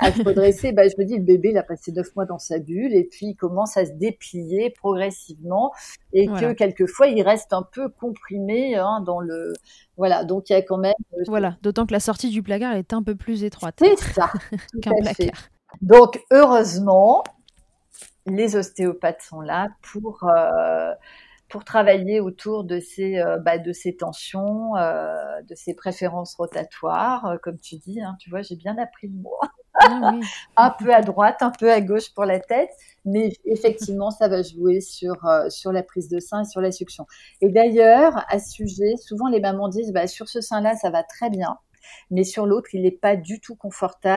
[0.00, 0.72] à, se redresser.
[0.72, 3.04] bah, je me dis le bébé, il a passé neuf mois dans sa bulle et
[3.04, 5.72] puis il commence à se déplier progressivement
[6.12, 9.52] et que quelquefois il reste un peu comprimé hein, dans le.
[9.96, 10.94] Voilà, donc il y a quand même.
[11.14, 13.76] Euh, voilà, d'autant que la sortie du placard est un peu plus étroite.
[13.78, 14.30] C'est ça.
[14.82, 15.48] qu'un placard.
[15.82, 17.24] Donc heureusement,
[18.26, 20.24] les ostéopathes sont là pour.
[20.24, 20.92] Euh,
[21.50, 27.60] pour travailler autour de ces, euh, bah, de ces tensions, de ces préférences rotatoires, comme
[27.60, 28.00] tu dis.
[28.00, 29.38] Hein, tu vois, j'ai bien appris le mot.
[29.74, 30.14] Ah
[30.56, 32.70] un peu à droite, un peu à gauche pour la tête,
[33.04, 36.72] mais effectivement, ça va jouer sur, euh, sur la prise de sein et sur la
[36.72, 37.06] succion.
[37.40, 41.02] Et d'ailleurs, à ce sujet, souvent les mamans disent, bah, sur ce sein-là, ça va
[41.02, 41.58] très bien,
[42.10, 44.16] mais sur l'autre, il n'est pas du tout confortable.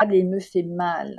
[0.00, 1.16] Et il me fait mal.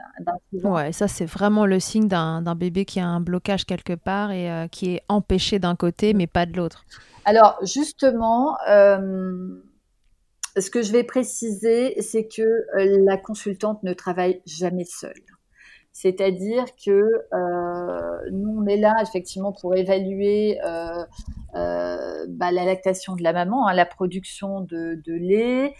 [0.53, 4.49] Ouais, ça c'est vraiment le signe d'un bébé qui a un blocage quelque part et
[4.49, 6.85] euh, qui est empêché d'un côté mais pas de l'autre.
[7.25, 9.61] Alors justement, euh,
[10.57, 15.13] ce que je vais préciser, c'est que euh, la consultante ne travaille jamais seule.
[16.01, 21.03] C'est-à-dire que euh, nous, on est là effectivement pour évaluer euh,
[21.55, 25.75] euh, bah, la lactation de la maman, hein, la production de, lait.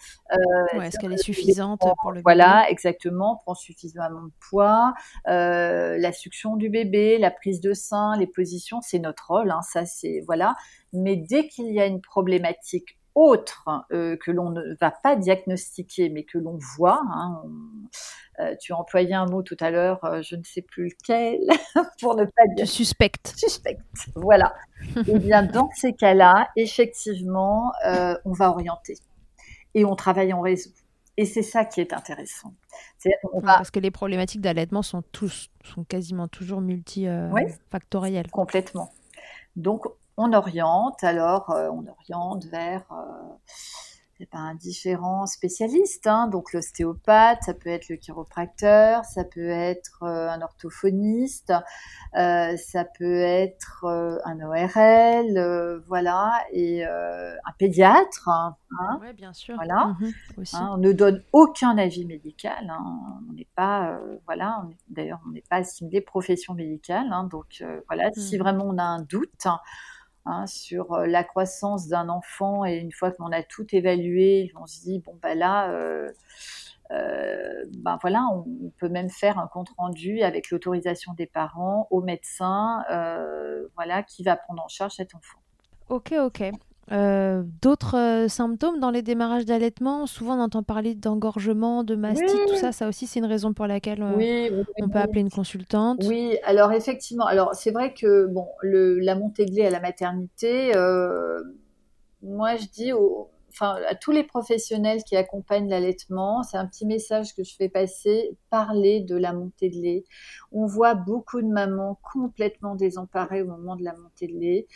[0.74, 2.24] Est-ce qu'elle est suffisante pour le bébé?
[2.26, 4.94] Voilà, exactement, prend suffisamment de poids,
[5.26, 9.52] la succion du bébé, la prise de sein, les positions, c'est notre rôle.
[9.52, 10.58] Hein, ça, c'est voilà.
[10.92, 16.24] Mais dès qu'il y a une problématique autres que l'on ne va pas diagnostiquer, mais
[16.24, 17.02] que l'on voit.
[17.14, 17.44] Hein,
[18.62, 21.40] tu as employé un mot tout à l'heure, je ne sais plus lequel,
[22.02, 22.68] pour ne pas dire.
[22.68, 23.34] Suspecte.
[23.36, 23.82] Suspecte,
[24.16, 24.54] voilà.
[25.08, 28.96] Eh bien, dans ces cas-là, effectivement, on va orienter
[29.74, 30.72] et on travaille en réseau.
[31.18, 32.54] Et c'est ça qui est intéressant.
[33.44, 38.28] Parce que les problématiques d'allaitement sont, tous, sont quasiment toujours multifactorielles.
[38.28, 38.94] Oui, complètement.
[39.58, 39.86] Donc,
[40.20, 43.36] on oriente, alors euh, on oriente vers euh,
[44.34, 46.28] un différent spécialiste, hein.
[46.28, 51.54] donc l'ostéopathe, ça peut être le chiropracteur, ça peut être euh, un orthophoniste,
[52.16, 58.28] euh, ça peut être euh, un ORL, voilà, et un pédiatre.
[58.28, 58.56] Hein,
[59.02, 59.56] oui, bien sûr.
[59.56, 59.96] Voilà.
[60.00, 60.12] Mhm,
[60.54, 62.70] hein, on ne donne aucun avis médical.
[62.70, 63.22] Hein.
[63.30, 67.10] on n'est pas, voilà, d'ailleurs, on n'est pas assimilé profession médicale.
[67.32, 68.42] donc voilà, si mhm.
[68.42, 69.48] vraiment on a un doute.
[70.26, 74.68] Hein, sur euh, la croissance d'un enfant et une fois qu'on a tout évalué, on
[74.68, 75.74] se dit bon bah là,
[76.90, 82.84] ben voilà, on, peut même faire un compte rendu avec l'autorisation des parents au médecin,
[83.76, 85.40] voilà, qui va prendre en charge cet enfant.
[85.90, 86.52] Ok, ok.
[86.92, 92.28] Euh, d'autres euh, symptômes dans les démarrages d'allaitement Souvent, on entend parler d'engorgement, de mastite,
[92.48, 92.72] tout ça.
[92.72, 96.04] Ça aussi, c'est une raison pour laquelle euh, on peut appeler une consultante.
[96.06, 97.26] Oui, alors effectivement.
[97.26, 100.72] Alors, c'est vrai que bon, le, la montée de lait à la maternité,
[102.22, 106.86] moi, je dis aux, enfin, à tous les professionnels qui accompagnent l'allaitement, c'est un petit
[106.86, 110.04] message que je fais passer, parler de la montée de lait.
[110.52, 114.68] On voit beaucoup de mamans complètement désemparées au moment de la montée de lait.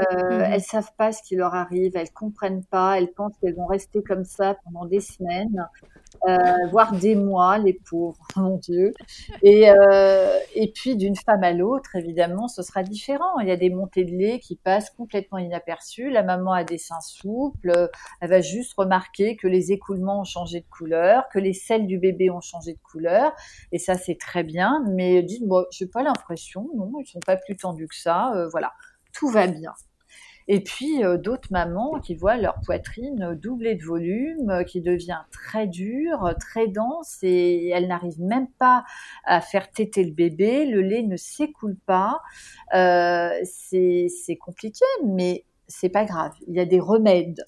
[0.00, 3.54] Euh, mmh Elles savent pas ce qui leur arrive, elles comprennent pas, elles pensent qu'elles
[3.54, 5.68] vont rester comme ça pendant des semaines.
[6.28, 6.36] Euh,
[6.70, 8.92] voire des mois, les pauvres, mon Dieu.
[9.42, 13.38] Et, euh, et puis d'une femme à l'autre, évidemment, ce sera différent.
[13.40, 16.10] Il y a des montées de lait qui passent complètement inaperçues.
[16.10, 20.60] La maman a des seins souples, elle va juste remarquer que les écoulements ont changé
[20.60, 23.32] de couleur, que les selles du bébé ont changé de couleur,
[23.72, 24.84] et ça c'est très bien.
[24.90, 28.32] Mais dites, moi, j'ai pas l'impression, non, ils sont pas plus tendus que ça.
[28.34, 28.72] Euh, voilà,
[29.12, 29.72] tout va bien.
[30.48, 35.20] Et puis euh, d'autres mamans qui voient leur poitrine doubler de volume, euh, qui devient
[35.30, 38.84] très dure, très dense et elles n'arrivent même pas
[39.24, 42.20] à faire téter le bébé, le lait ne s'écoule pas.
[42.72, 46.32] C'est compliqué, mais c'est pas grave.
[46.48, 47.44] Il y a des remèdes.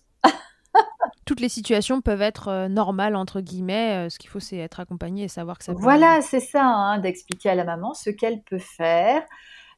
[1.27, 4.11] Toutes les situations peuvent être normales entre guillemets.
[4.11, 5.73] ce qu'il faut, c'est être accompagné et savoir que ça.
[5.75, 9.23] Voilà, c'est ça, hein, d'expliquer à la maman ce qu'elle peut faire.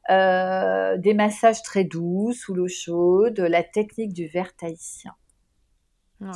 [0.09, 5.13] Euh, des massages très doux sous l'eau chaude, la technique du verre tahitien.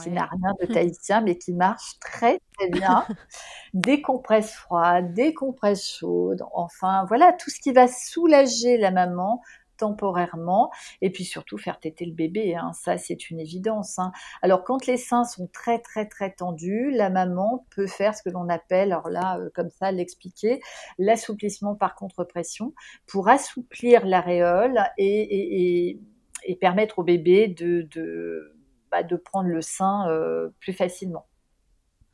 [0.03, 3.05] qui n'a rien de tahitien, mais qui marche très très bien.
[3.73, 9.41] des compresses froides, des compresses chaudes, enfin voilà, tout ce qui va soulager la maman
[9.81, 10.69] temporairement
[11.01, 12.55] et puis surtout faire téter le bébé.
[12.55, 12.71] Hein.
[12.73, 13.97] Ça, c'est une évidence.
[13.97, 14.11] Hein.
[14.43, 18.29] Alors, quand les seins sont très, très, très tendus, la maman peut faire ce que
[18.29, 20.61] l'on appelle, alors là, euh, comme ça, l'expliquer,
[20.99, 22.75] l'assouplissement par contre-pression
[23.07, 25.97] pour assouplir l'aréole et,
[26.45, 28.55] et, permettre au bébé de, de,
[28.91, 31.25] bah, de prendre le sein euh, plus facilement.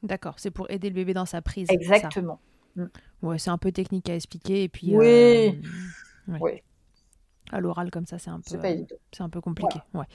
[0.04, 1.68] D'accord, c'est pour aider le bébé dans sa prise.
[1.70, 2.40] Exactement.
[2.78, 2.86] Mm.
[3.24, 4.96] Ouais, c'est un peu technique à expliquer et puis.
[4.96, 5.60] Oui.
[6.30, 6.62] Euh, oui
[7.52, 8.60] à l'oral comme ça, c'est un peu,
[9.12, 9.80] c'est un peu compliqué.
[9.94, 10.06] Ouais.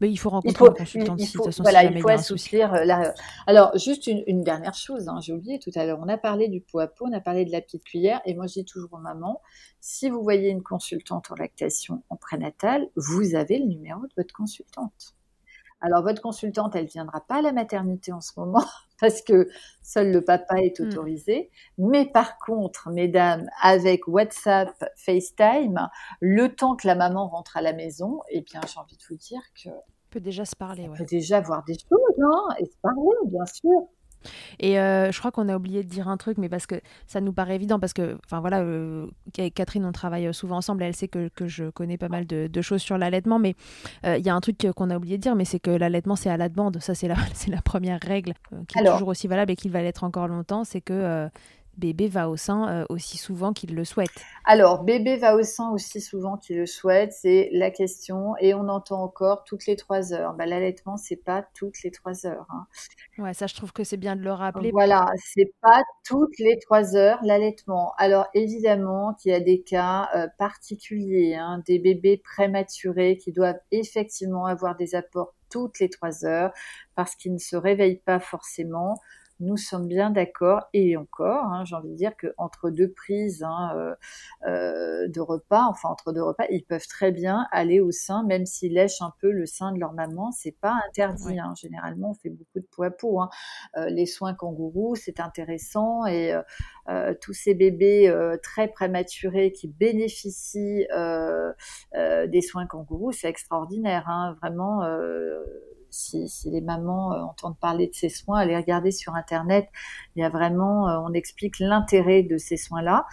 [0.00, 3.14] Mais il faut rencontrer un consultant il, faut, voilà, il faut assouplir euh, la...
[3.46, 5.98] Alors, juste une, dernière chose, hein, j'ai oublié tout à l'heure.
[6.02, 8.34] On a parlé du pot à pot, on a parlé de la petite cuillère, et
[8.34, 9.40] moi je dis toujours aux mamans,
[9.80, 14.34] si vous voyez une consultante en lactation en prénatal, vous avez le numéro de votre
[14.34, 15.15] consultante.
[15.80, 18.64] Alors votre consultante, elle viendra pas à la maternité en ce moment
[19.00, 19.48] parce que
[19.82, 20.86] seul le papa est hmm.
[20.86, 21.50] autorisé.
[21.78, 25.88] Mais par contre, mesdames, avec WhatsApp, FaceTime,
[26.20, 29.16] le temps que la maman rentre à la maison, eh bien, j'ai envie de vous
[29.16, 29.70] dire que
[30.16, 30.88] peut déjà se parler.
[30.88, 33.88] On peut déjà voir des choses, hein, et se parler, bien sûr.
[34.58, 37.20] Et euh, je crois qu'on a oublié de dire un truc, mais parce que ça
[37.20, 39.06] nous paraît évident, parce que, enfin voilà, euh,
[39.54, 42.82] Catherine, on travaille souvent ensemble, elle sait que, que je connais pas mal de, choses
[42.82, 43.54] sur l'allaitement, mais
[44.04, 46.16] euh, il y a un truc qu'on a oublié de dire, mais c'est que l'allaitement,
[46.16, 46.78] c'est à la demande.
[46.80, 47.16] Ça, c'est la,
[47.48, 48.34] la première règle
[48.68, 51.28] qui est toujours aussi valable et qui va l'être encore longtemps, c'est que
[51.76, 54.10] bébé va au sein euh, aussi souvent qu'il le souhaite
[54.44, 58.34] Alors, bébé va au sein aussi souvent qu'il le souhaite, c'est la question.
[58.40, 60.34] Et on entend encore toutes les trois heures.
[60.34, 62.46] Bah, L'allaitement, c'est pas toutes les trois heures.
[62.50, 62.66] Hein.
[63.18, 64.70] Ouais, ça, je trouve que c'est bien de le rappeler.
[64.72, 67.92] Voilà, c'est pas toutes les trois heures l'allaitement.
[67.98, 73.60] Alors, évidemment qu'il y a des cas euh, particuliers, hein, des bébés prématurés qui doivent
[73.70, 76.52] effectivement avoir des apports toutes les trois heures
[76.94, 79.00] parce qu'ils ne se réveillent pas forcément
[79.40, 83.72] nous sommes bien d'accord, et encore, hein, j'ai envie de dire qu'entre deux prises hein,
[83.76, 83.94] euh,
[84.46, 88.46] euh, de repas, enfin entre deux repas, ils peuvent très bien aller au sein, même
[88.46, 91.38] s'ils lèchent un peu le sein de leur maman, c'est pas interdit.
[91.38, 91.52] Hein.
[91.60, 93.20] Généralement, on fait beaucoup de peau à peau.
[93.76, 96.34] Euh, les soins kangourous, c'est intéressant, et
[97.20, 100.86] tous ces bébés très prématurés qui bénéficient
[101.94, 104.82] des soins kangourous, c'est extraordinaire, vraiment
[105.96, 109.68] si, les mamans euh, entendent parler de ces soins, allez regarder sur Internet.
[110.14, 113.06] Il y a vraiment, euh, on explique l'intérêt de ces soins-là.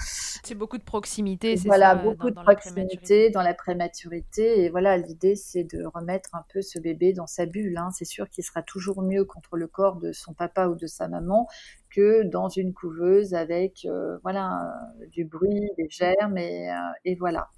[0.43, 4.63] C'est beaucoup de proximité, c'est Voilà, beaucoup de proximité dans la prématurité.
[4.63, 7.77] Et voilà, l'idée, c'est de remettre un peu ce bébé dans sa bulle.
[7.77, 7.89] Hein.
[7.91, 11.07] C'est sûr qu'il sera toujours mieux contre le corps de son papa ou de sa
[11.07, 11.47] maman
[11.89, 14.73] que dans une couveuse avec euh, voilà
[15.11, 16.73] du bruit, des germes et,
[17.05, 17.49] et voilà.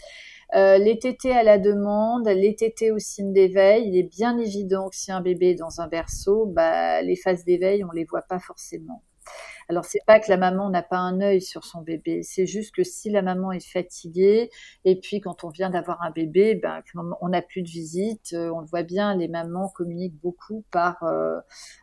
[0.53, 3.87] Euh, les tétés à la demande, les tétés au signe d'éveil.
[3.87, 7.43] Il est bien évident que si un bébé est dans un berceau, bah, les phases
[7.43, 9.03] d'éveil, on les voit pas forcément.
[9.67, 12.75] Alors c'est pas que la maman n'a pas un œil sur son bébé, c'est juste
[12.75, 14.51] que si la maman est fatiguée
[14.83, 16.83] et puis quand on vient d'avoir un bébé, ben
[17.21, 21.01] on n'a plus de visite, euh, on le voit bien, les mamans communiquent beaucoup par
[21.01, 21.39] euh,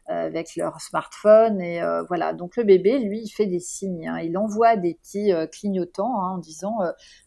[0.06, 2.32] avec leur smartphone et voilà.
[2.34, 4.20] Donc le bébé, lui, il fait des signes, hein.
[4.20, 6.78] il envoie des petits clignotants hein, en disant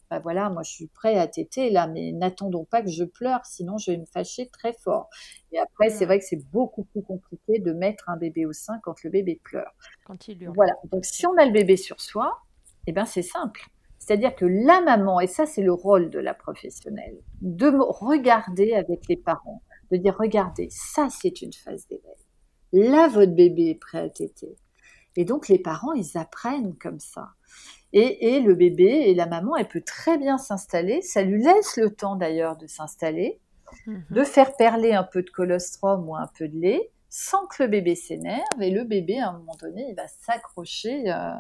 [0.10, 3.45] bah voilà, moi je suis prêt à téter là, mais n'attendons pas que je pleure,
[3.45, 5.10] sinon je vais me fâcher très fort.
[5.51, 8.80] Et après, c'est vrai que c'est beaucoup plus compliqué de mettre un bébé au sein
[8.84, 9.74] quand le bébé pleure.
[10.06, 10.47] Quand il.
[10.49, 10.74] Voilà.
[10.91, 12.39] Donc si on a le bébé sur soi,
[12.88, 13.66] eh ben c'est simple.
[13.97, 19.08] C'est-à-dire que la maman, et ça c'est le rôle de la professionnelle, de regarder avec
[19.10, 22.16] les parents, de dire regardez, ça c'est une phase d'éveil.
[22.74, 24.56] Là, votre bébé est prêt à téter.
[25.16, 27.30] Et donc les parents, ils apprennent comme ça.
[27.93, 31.01] Et, le bébé et la maman, elle peut très bien s'installer.
[31.01, 33.39] Ça lui laisse le temps d'ailleurs de s'installer,
[33.88, 34.03] mhm.
[34.10, 37.70] de faire perler un peu de colostrum ou un peu de lait, sans que le
[37.70, 38.62] bébé s'énerve.
[38.62, 41.32] Et le bébé, à un moment donné, il va s'accrocher euh,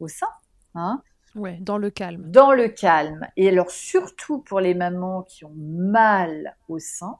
[0.00, 0.26] au sein.
[0.74, 1.02] Hein.
[1.36, 2.30] Ouais, dans le calme.
[2.30, 3.28] Dans le calme.
[3.36, 7.18] Et alors surtout pour les mamans qui ont mal au sein,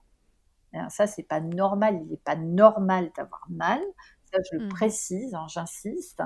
[0.72, 2.00] hein, ça c'est pas normal.
[2.02, 3.80] Il n'est pas normal d'avoir mal
[4.50, 4.68] je le mmh.
[4.68, 6.22] précise, hein, j'insiste,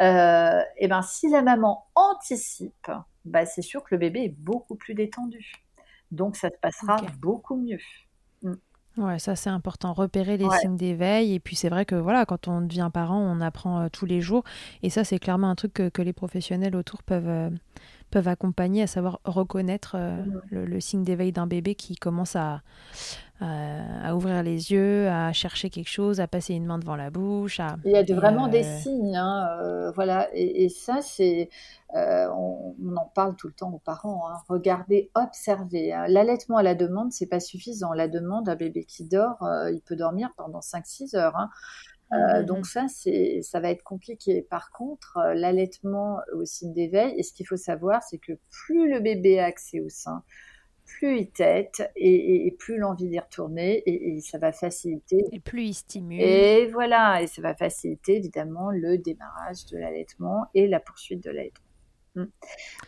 [0.00, 2.90] euh, et ben si la maman anticipe,
[3.24, 5.52] bah, c'est sûr que le bébé est beaucoup plus détendu.
[6.10, 7.78] Donc ça se passera beaucoup mieux.
[8.42, 8.54] Mmh.
[8.98, 11.34] Ouais, ça c'est important, repérer les signes d'éveil.
[11.34, 14.20] Et puis c'est vrai que voilà, quand on devient parent, on apprend euh, tous les
[14.20, 14.42] jours.
[14.82, 17.50] Et ça c'est clairement un truc que, les professionnels autour peuvent, euh,
[18.10, 20.40] peuvent accompagner, à savoir reconnaître mmh.
[20.50, 22.62] le, signe d'éveil d'un bébé qui commence à,
[23.40, 27.60] à, ouvrir les yeux, à chercher quelque chose, à passer une main devant la bouche.
[27.84, 30.28] Il y a vraiment des euh, signes, hein, euh, voilà.
[30.32, 31.48] Et, ça, c'est,
[31.94, 34.28] euh, on, en parle tout le temps aux parents.
[34.28, 34.38] Hein.
[34.48, 35.92] Regardez, observez.
[35.92, 36.06] Hein.
[36.08, 37.92] L'allaitement à la demande, c'est pas suffisant.
[37.92, 39.38] La demande, un bébé qui dort,
[39.72, 41.48] il peut dormir pendant 5-6 heures.
[42.10, 42.42] Hein.
[42.42, 44.42] Mmh, donc ça, c'est, ça va être compliqué.
[44.42, 49.00] Par contre, l'allaitement au signe d'éveil, et ce qu'il faut savoir, c'est que plus le
[49.00, 50.22] bébé a accès au sein,
[50.88, 55.22] plus il tête et, plus l'envie d'y retourner et, ça va faciliter.
[55.32, 56.20] Et plus il stimule.
[56.20, 61.30] Et voilà, et ça va faciliter évidemment le démarrage de l'allaitement et la poursuite de
[61.30, 61.67] l'allaitement.
[62.14, 62.24] Mm.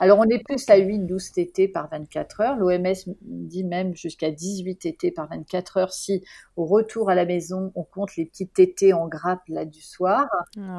[0.01, 2.57] Alors, on est plus à 8-12 TT par 24 heures.
[2.57, 6.25] L'OMS dit même jusqu'à 18 TT par 24 heures si,
[6.57, 10.27] au retour à la maison, on compte les petites TT en grappe là du soir,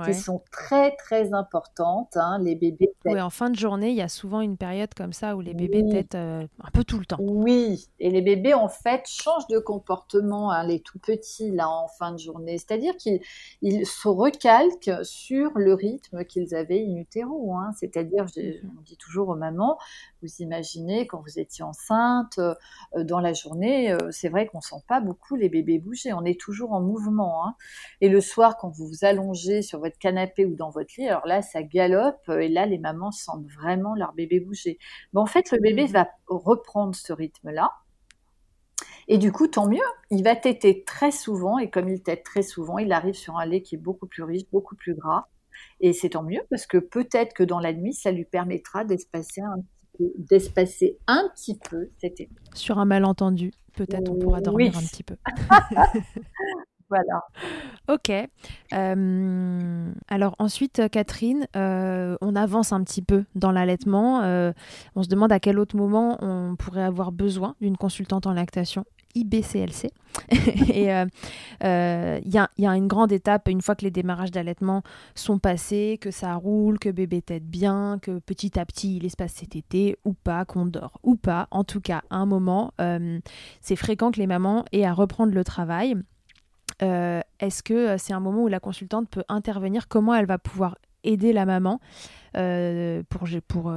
[0.06, 2.16] qui sont très, très importantes.
[2.16, 5.14] Hein, les bébés Oui, en fin de journée, il y a souvent une période comme
[5.14, 7.18] ça où les bébés têtent euh, un peu tout le temps.
[7.20, 11.88] Oui, et les bébés, en fait, changent de comportement, hein, les tout petits, là, en
[11.88, 12.58] fin de journée.
[12.58, 17.56] C'est-à-dire qu'ils se recalquent sur le rythme qu'ils avaient in utero.
[17.56, 17.72] Hein.
[17.80, 19.78] C'est-à-dire, on dit toujours aux mamans,
[20.22, 22.56] vous imaginez quand vous étiez enceinte, euh,
[23.04, 26.40] dans la journée, euh, c'est vrai qu'on sent pas beaucoup les bébés bouger, on est
[26.40, 27.46] toujours en mouvement.
[27.46, 27.56] Hein.
[28.02, 31.26] Et le soir, quand vous vous allongez sur votre canapé ou dans votre lit, alors
[31.26, 34.78] là, ça galope euh, et là, les mamans sentent vraiment leur bébé bouger.
[35.14, 35.92] Mais en fait, le bébé mmh.
[35.92, 37.72] va reprendre ce rythme-là.
[39.08, 39.80] Et du coup, tant mieux,
[40.10, 43.46] il va téter très souvent, et comme il tète très souvent, il arrive sur un
[43.46, 45.28] lait qui est beaucoup plus riche, beaucoup plus gras.
[45.80, 49.42] Et c'est tant mieux parce que peut-être que dans la nuit, ça lui permettra d'espacer
[49.42, 52.30] un petit peu, d'espacer un petit peu cet été.
[52.54, 55.16] Sur un malentendu, peut-être on pourra dormir un petit peu.
[56.90, 57.22] voilà.
[57.88, 58.12] Ok.
[58.74, 64.22] Euh, alors ensuite, Catherine, euh, on avance un petit peu dans l'allaitement.
[64.24, 64.52] Euh,
[64.96, 68.86] on se demande à quel autre moment on pourrait avoir besoin d'une consultante en lactation.
[69.16, 69.92] IBCLC.
[70.30, 71.06] et il euh,
[71.64, 74.84] euh, y, a, une grande étape une fois que les démarrages d'allaitement
[75.16, 79.34] sont passés, que ça roule, que bébé tête bien, que petit à petit il espace
[79.34, 81.48] cet été ou pas, qu'on dort ou pas.
[81.52, 83.20] En tout cas, à un moment, euh,
[83.62, 85.96] c'est fréquent que les mamans aient à reprendre le travail.
[86.80, 89.88] est-ce que c'est un moment où la consultante peut intervenir?
[89.88, 91.80] Comment elle va pouvoir aider la maman
[92.34, 93.28] pour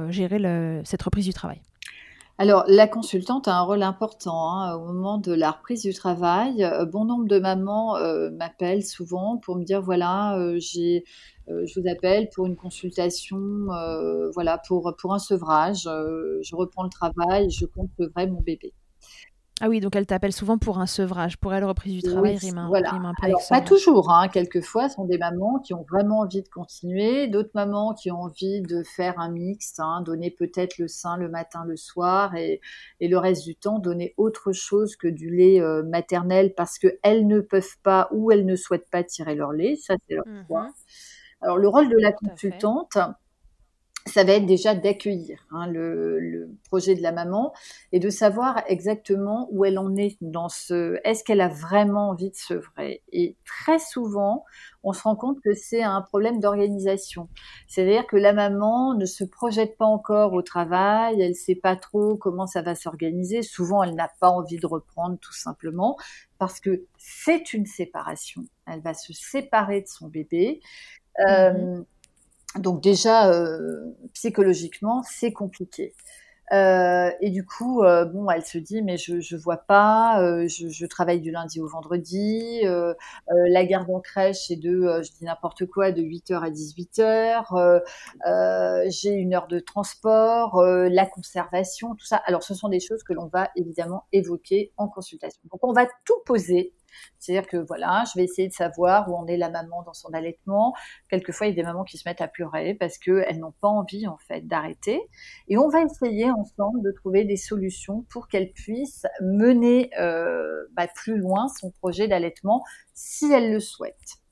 [0.09, 1.61] gérer cette reprise du travail?
[2.37, 6.69] Alors, la consultante a un rôle important hein, au moment de la reprise du travail.
[6.91, 7.95] bon nombre de mamans
[8.31, 11.05] m'appellent souvent pour me dire voilà, j'ai
[11.49, 13.37] euh, je vous appelle pour une consultation,
[13.71, 15.87] euh, voilà, pour, pour un sevrage.
[15.87, 18.73] Euh, je reprends le travail, je compte sevrer mon bébé.
[19.61, 21.37] Ah oui, donc elle t'appelle souvent pour un sevrage.
[21.37, 22.93] Pour elle, reprise du travail rime, un, voilà.
[22.93, 24.11] un peu Alors, pas toujours.
[24.11, 24.27] Hein.
[24.27, 27.27] Quelquefois, ce sont des mamans qui ont vraiment envie de continuer.
[27.27, 31.29] D'autres mamans qui ont envie de faire un mix, hein, donner peut-être le sein le
[31.29, 32.59] matin, le soir, et,
[32.99, 37.39] et, le reste du temps, donner autre chose que du lait maternel parce qu'elles ne
[37.39, 39.77] peuvent pas ou elles ne souhaitent pas tirer leur lait.
[39.77, 40.69] Ça, c'est leur mmh choix.
[41.41, 42.97] Alors le rôle de la consultante,
[44.07, 47.53] ça va être déjà d'accueillir hein, le, projet de la maman
[47.91, 50.99] et de savoir exactement où elle en est dans ce.
[51.03, 54.45] Est-ce qu'elle a vraiment envie de sevrer Et très souvent,
[54.83, 57.29] on se rend compte que c'est un problème d'organisation.
[57.67, 61.75] C'est-à-dire que la maman ne se projette pas encore au travail, elle ne sait pas
[61.75, 63.41] trop comment ça va s'organiser.
[63.41, 65.97] Souvent, elle n'a pas envie de reprendre tout simplement
[66.37, 68.43] parce que c'est une séparation.
[68.67, 70.59] Elle va se séparer de son bébé.
[71.17, 71.83] Mmh euh,
[72.59, 75.93] donc déjà, euh, psychologiquement, c'est compliqué.
[76.53, 81.19] Euh, et du coup, euh, bon, elle se dit, mais je vois pas, je, travaille
[81.19, 86.51] du lundi au vendredi, la garde en crèche est de, n'importe quoi, de 8h à
[86.51, 87.81] 18h,
[88.91, 92.21] j'ai une heure de transport, la conservation, tout ça.
[92.25, 95.41] Alors, ce sont des choses que l'on va évidemment évoquer en consultation.
[95.51, 96.73] Donc, on va tout poser
[97.19, 100.09] c'est-à-dire que voilà, je vais essayer de savoir où en est la maman dans son
[100.13, 100.73] allaitement.
[101.09, 103.67] Quelquefois, il y a des mamans qui se mettent à pleurer parce qu'elles n'ont pas
[103.67, 105.01] envie en fait d'arrêter.
[105.47, 110.87] Et on va essayer ensemble de trouver des solutions pour qu'elles puissent mener euh, bah,
[110.93, 114.24] plus loin son projet d'allaitement si elles le souhaitent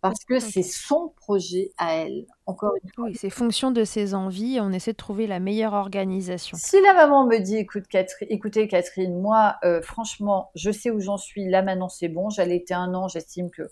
[0.00, 2.26] parce que c'est son projet à elle.
[2.46, 3.04] Encore une fois.
[3.06, 4.58] Oui, c'est fonction de ses envies.
[4.60, 6.56] On essaie de trouver la meilleure organisation.
[6.60, 11.00] Si la maman me dit, écoute, Catherine, écoutez Catherine, moi, euh, franchement, je sais où
[11.00, 11.48] j'en suis.
[11.48, 12.30] Là maintenant, c'est bon.
[12.30, 13.08] J'allais été un an.
[13.08, 13.70] J'estime que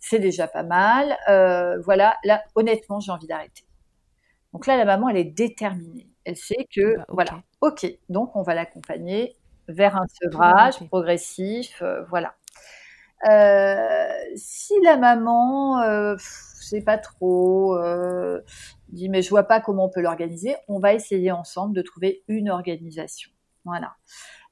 [0.00, 1.16] c'est déjà pas mal.
[1.28, 2.16] Euh, voilà.
[2.24, 3.64] Là, honnêtement, j'ai envie d'arrêter.
[4.52, 6.08] Donc là, la maman, elle est déterminée.
[6.24, 7.86] Elle sait que, bah, voilà, ok.
[8.08, 9.36] Donc, on va l'accompagner
[9.68, 11.82] vers un sevrage progressif.
[11.82, 12.34] Euh, voilà.
[13.26, 16.16] Euh, si la maman, euh,
[16.60, 18.40] c'est pas trop, euh,
[18.90, 22.22] dit mais je vois pas comment on peut l'organiser, on va essayer ensemble de trouver
[22.28, 23.30] une organisation.
[23.64, 23.96] Voilà.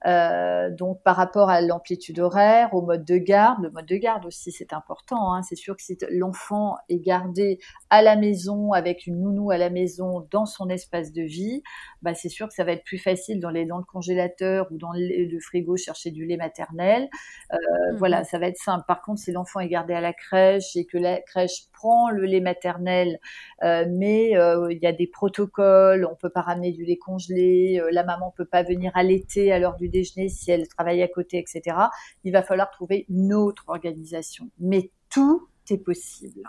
[0.06, 4.24] Euh, donc par rapport à l'amplitude horaire, au mode de garde, le mode de garde
[4.24, 5.34] aussi c'est important.
[5.34, 5.42] Hein.
[5.42, 7.58] C'est sûr que si l'enfant est gardé
[7.90, 11.62] à la maison avec une nounou à la maison dans son espace de vie,
[12.02, 14.78] bah, c'est sûr que ça va être plus facile dans les dans le congélateur ou
[14.78, 17.08] dans le, frigo chercher du lait maternel.
[17.52, 18.84] Euh, mmh voilà, ça va être simple.
[18.86, 22.24] Par contre, si l'enfant est gardé à la crèche et que la crèche prend le
[22.24, 23.18] lait maternel,
[23.62, 28.04] euh, mais il y a des protocoles, on peut pas ramener du lait congelé, la
[28.04, 31.76] maman peut pas venir allaiter à l'heure du déjeuner si elle travaille à côté, etc.
[32.24, 34.50] Il va falloir trouver une autre organisation.
[34.58, 36.42] Mais tout est possible.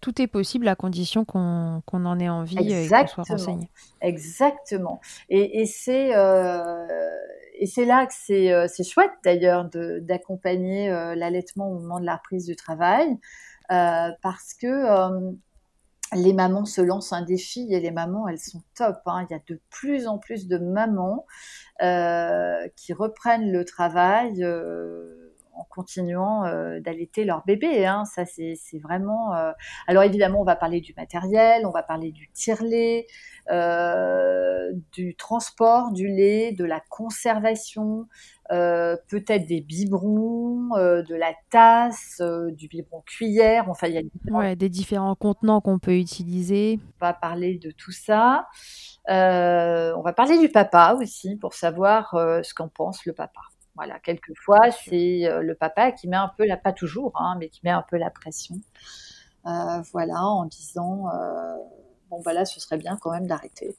[0.00, 3.68] tout est possible à condition qu'on en ait envie et qu'on soit renseigné.
[4.00, 5.00] Exactement.
[5.28, 6.86] Et, et c'est euh,
[7.58, 9.68] et c'est là que c'est euh, chouette d'ailleurs
[10.00, 13.08] d'accompagner euh, l'allaitement au moment de la reprise du travail
[13.72, 15.32] euh, parce que euh,
[16.14, 19.00] les mamans se lancent un défi et les mamans, elles sont top.
[19.06, 19.26] Hein.
[19.28, 21.26] Il y a de plus en plus de mamans
[21.82, 25.25] euh, qui reprennent le travail euh,
[25.56, 27.86] en continuant euh, d'allaiter leur bébé.
[27.86, 28.04] Hein.
[28.04, 29.34] Ça, c'est vraiment.
[29.34, 29.52] Euh,
[29.86, 33.06] alors évidemment, on va parler du matériel, on va parler du tire-lait,
[33.50, 38.06] euh, du transport du lait, de la conservation,
[38.48, 43.68] peut-être des biberons, de la tasse, du biberon cuillère.
[43.68, 46.78] Enfin, il y a ouais, des différents contenants qu'on peut utiliser.
[47.00, 48.46] On va parler de tout ça.
[49.08, 53.40] on va parler du papa aussi pour savoir ce qu'en pense le papa.
[53.76, 57.60] Voilà, quelquefois c'est le papa qui met un peu la, pas toujours, hein, mais qui
[57.62, 58.56] met un peu la pression.
[59.44, 61.04] voilà, en disant
[62.10, 63.76] bon bah là, ce serait bien quand même d'arrêter.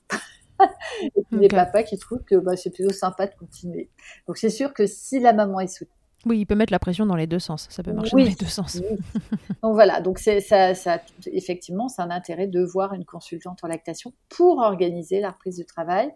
[1.01, 3.89] et puis les papas qui trouvent que bah, c'est plutôt sympa de continuer.
[4.27, 5.96] Donc c'est sûr que si la maman est soutenue.
[6.27, 7.67] Oui, il peut mettre la pression dans les deux sens.
[7.69, 8.81] Ça peut marcher dans les deux sens.
[9.63, 10.99] donc voilà, donc c'est ça, ça,
[11.31, 15.65] effectivement, c'est un intérêt de voir une consultante en lactation pour organiser la reprise du
[15.65, 16.09] travail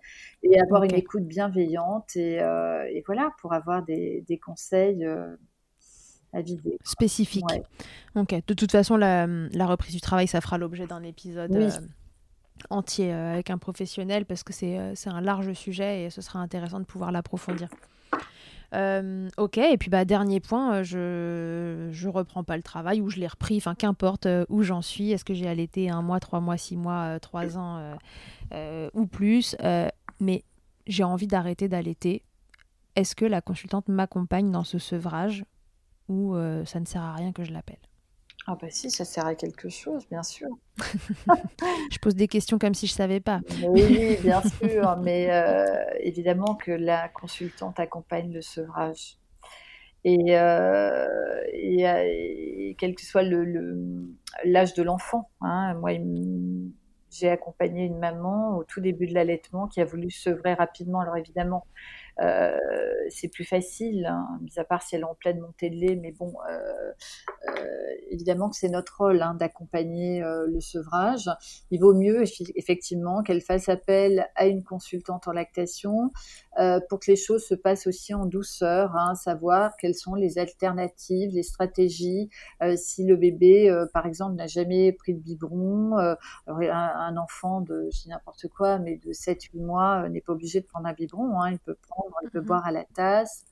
[0.43, 5.05] et avoir une écoute bienveillante et, euh, et, voilà pour avoir des, des conseils.
[5.05, 5.35] Euh,
[6.33, 6.77] à vider.
[6.85, 7.43] Spécifiques.
[8.15, 8.33] Ok.
[8.47, 11.51] De toute façon, la, la, reprise du travail, ça fera l'objet d'un épisode.
[11.51, 11.65] Oui.
[11.65, 11.69] Euh,
[12.69, 16.79] entier euh, avec un professionnel parce que c'est un large sujet et ce sera intéressant
[16.79, 17.69] de pouvoir l'approfondir.
[18.73, 23.27] Ok, et puis bah, dernier point, je je reprends pas le travail ou je l'ai
[23.27, 26.77] repris, enfin qu'importe où j'en suis, est-ce que j'ai allaité un mois, trois mois, six
[26.77, 27.95] mois, trois ans
[28.93, 29.55] ou plus,
[30.19, 30.43] mais
[30.87, 32.23] j'ai envie d'arrêter d'allaiter.
[32.95, 35.45] Est-ce que la consultante m'accompagne dans ce sevrage
[36.07, 37.90] ou ça ne sert à rien que je l'appelle?
[38.47, 40.47] Ah bah si, ça sert à quelque chose, bien sûr.
[41.91, 43.39] je pose des questions comme si je savais pas.
[43.67, 45.65] Oui, bien sûr, mais euh,
[45.99, 49.17] évidemment que la consultante accompagne le sevrage.
[50.03, 55.91] Et, euh, et, quel que soit l'âge le, de l'enfant, hein, moi,
[57.11, 61.01] j'ai accompagné une maman au tout début de l'allaitement qui a voulu sevrer rapidement.
[61.01, 61.67] Alors évidemment,
[62.19, 62.51] euh,
[63.09, 65.95] c'est plus facile, hein, mis à part si elle est en pleine montée de lait,
[65.95, 66.91] mais bon, euh,
[67.49, 71.29] euh, évidemment que c'est notre rôle hein, d'accompagner le sevrage.
[71.71, 72.23] Il vaut mieux
[72.55, 76.11] effectivement qu'elle fasse appel à une consultante en lactation
[76.89, 81.31] pour que les choses se passent aussi en douceur, hein, savoir quelles sont les alternatives,
[81.33, 82.29] les stratégies.
[82.75, 88.01] si le bébé, par exemple, n'a jamais pris de biberon, un, un, enfant de, je
[88.01, 91.59] dis n'importe quoi, mais de 7-8 mois n'est pas obligé de prendre un biberon, il
[91.59, 93.45] peut prendre elle peut mmh boire à la tasse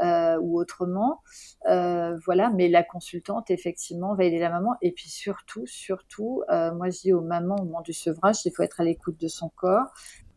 [0.00, 1.22] euh, ou autrement.
[1.68, 4.76] Euh, voilà, mais la consultante, effectivement, va aider la maman.
[4.82, 8.52] Et puis surtout, surtout, euh, moi je dis aux mamans au moment du sevrage, il
[8.52, 9.86] faut être à l'écoute de son corps.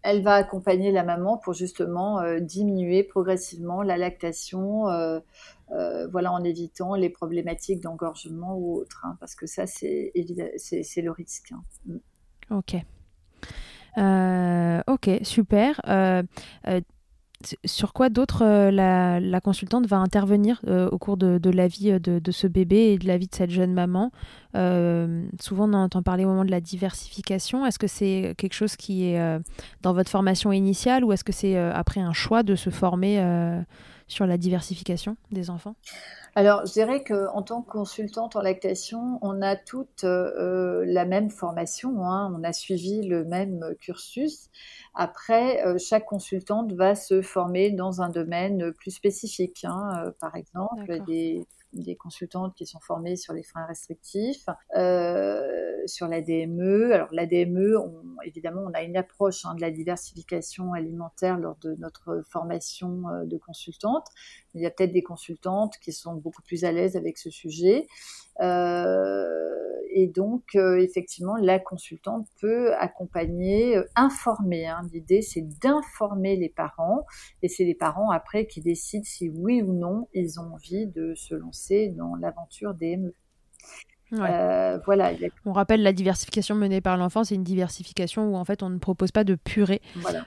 [0.01, 4.83] Elle va accompagner la maman pour justement diminuer progressivement la lactation,
[5.69, 10.11] voilà, en évitant les problématiques d'engorgement ou autres, hein, parce que ça, c'est
[10.57, 11.51] c'est le risque.
[11.51, 11.63] Hein.
[11.85, 11.97] Mm.
[12.51, 12.75] Ok.
[14.87, 15.81] ok, super
[17.63, 21.99] sur quoi d'autre euh, la, consultante va intervenir euh, au cours de, la vie euh,
[21.99, 24.11] de, ce bébé et de la vie de cette jeune maman?
[25.39, 27.65] Souvent, on entend parler au moment de la diversification.
[27.65, 29.39] Est-ce que c'est quelque chose qui est
[29.81, 33.23] dans votre formation initiale ou est-ce que c'est après un choix de se former
[34.07, 35.75] sur la diversification des enfants?
[36.35, 42.03] Alors, je dirais qu'en tant que consultante en lactation, on a toute la même formation,
[42.03, 42.33] hein.
[42.37, 44.49] on a suivi le même cursus.
[44.95, 49.63] Après, euh, chaque consultante va se former dans un domaine plus spécifique.
[49.63, 50.03] Hein.
[50.05, 55.47] Euh, par exemple, des, des, consultantes qui sont formées sur les freins restrictifs, euh,
[55.85, 56.91] sur la DME.
[56.91, 57.77] Alors la DME,
[58.23, 63.37] évidemment, on a une approche hein, de la diversification alimentaire lors de notre formation de
[63.37, 64.07] consultante.
[64.53, 67.87] Il y a peut-être des consultantes qui sont beaucoup plus à l'aise avec ce sujet.
[68.41, 69.25] Euh,
[69.91, 74.67] et donc, euh, effectivement, la consultante peut accompagner, euh, informer.
[74.67, 74.81] Hein.
[74.93, 77.05] L'idée, c'est d'informer les parents,
[77.41, 81.13] et c'est les parents après qui décident si oui ou non ils ont envie de
[81.15, 82.73] se lancer dans l'aventure
[84.13, 85.11] Euh, voilà.
[85.45, 88.79] On rappelle la diversification menée par l'enfant, c'est une diversification où en fait on ne
[88.79, 89.81] propose pas de purée,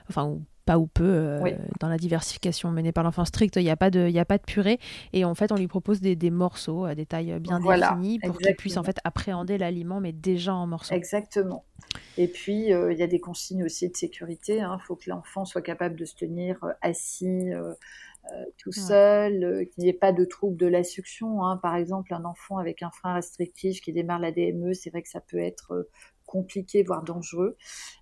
[0.09, 3.75] enfin pas ou peu euh, dans la diversification menée par l'enfant strict, il n'y a
[3.75, 4.79] pas de, il a pas de purée
[5.11, 8.37] et en fait on lui propose des, des morceaux à des tailles bien définies pour
[8.37, 10.95] qu'il puisse en fait appréhender l'aliment mais déjà en morceaux.
[10.95, 11.65] Exactement.
[12.17, 14.57] Et puis euh, il y a des consignes aussi de sécurité.
[14.57, 14.77] Il hein.
[14.87, 17.49] faut que l'enfant soit capable de se tenir assis.
[18.31, 21.43] Euh, tout seul, euh, qu'il n'y ait pas de trouble de la succion.
[21.43, 21.57] Hein.
[21.57, 25.09] Par exemple, un enfant avec un frein restrictif qui démarre la DME, c'est vrai que
[25.09, 25.89] ça peut être euh,
[26.25, 27.57] compliqué, voire dangereux.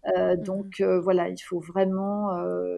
[0.06, 2.30] Mmh donc voilà, il faut vraiment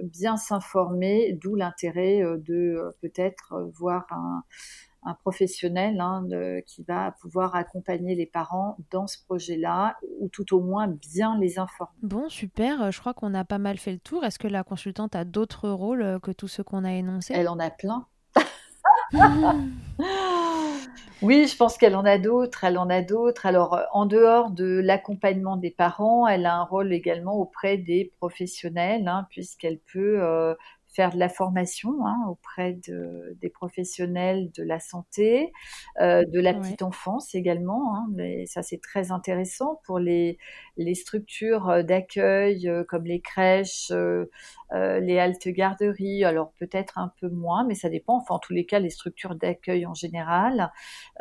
[0.03, 4.43] bien s'informer, d'où l'intérêt de peut-être voir un,
[5.05, 6.25] un professionnel hein,
[6.65, 11.59] qui va pouvoir accompagner les parents dans ce projet-là ou tout au moins bien les
[11.59, 11.93] informer.
[12.01, 12.91] Bon, super.
[12.91, 14.23] Je crois qu'on a pas mal fait le tour.
[14.23, 17.33] Est-ce que la consultante a d'autres rôles euh, que tous ceux qu'on a énoncés?
[17.35, 18.07] Elle en a plein.
[21.21, 22.63] oui, je pense qu'elle en a d'autres.
[22.63, 23.45] Elle en a d'autres.
[23.45, 28.13] Alors, euh, en dehors de l'accompagnement des parents, elle a un rôle également auprès des
[28.19, 30.55] professionnels, hein, puisqu'elle peut euh,
[30.93, 35.51] faire de la formation hein, auprès de, des professionnels de la santé,
[35.99, 37.95] euh, de la petite enfance également.
[37.95, 40.37] Hein, mais ça, c'est très intéressant pour les,
[40.77, 44.29] les structures d'accueil euh, comme les crèches, euh,
[44.73, 46.23] euh, les haltes garderies.
[46.23, 48.17] Alors peut-être un peu moins, mais ça dépend.
[48.17, 50.71] Enfin, en tous les cas, les structures d'accueil en général,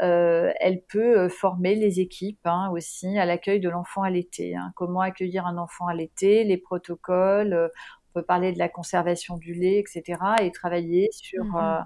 [0.00, 4.54] euh, elle peut former les équipes hein, aussi à l'accueil de l'enfant à l'été.
[4.76, 7.70] Comment accueillir un enfant à l'été, les protocoles
[8.14, 10.20] on peut parler de la conservation du lait, etc.
[10.42, 11.56] et travailler sur, mhm.
[11.56, 11.80] euh,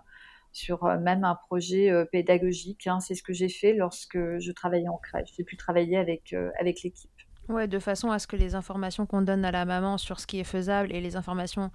[0.53, 2.87] sur euh, même un projet euh, pédagogique.
[2.87, 3.01] Hein.
[3.01, 5.31] C'est ce que j'ai fait lorsque je travaillais en crèche.
[5.37, 7.11] J'ai pu travailler avec, avec l'équipe.
[7.49, 10.27] Ouais, de façon à ce que les informations qu'on donne à la maman sur ce
[10.27, 11.71] qui est faisable et les informations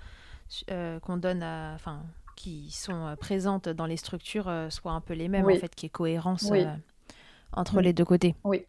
[0.68, 2.04] qu'on donne à, enfin,
[2.36, 5.90] qui sont présentes dans les structures soient un peu les mêmes, en fait, qui est
[5.90, 6.52] cohérence
[7.54, 8.36] entre les deux côtés.
[8.44, 8.66] Oui.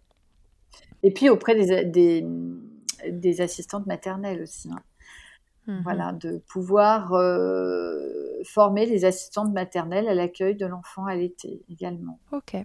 [1.02, 2.24] Et puis auprès des, des,
[3.10, 4.70] des assistantes maternelles aussi.
[4.70, 4.80] Hein.
[5.66, 5.82] Mhm.
[5.82, 12.18] Voilà, de pouvoir euh, former les assistantes maternelles à l'accueil de l'enfant à l'été également.
[12.32, 12.56] Ok.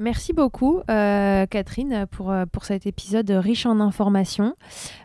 [0.00, 4.54] Merci beaucoup, euh, Catherine, pour, euh, pour cet épisode riche en informations.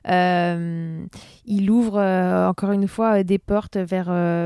[0.09, 1.05] Euh,
[1.45, 4.05] il ouvre encore une fois des portes vers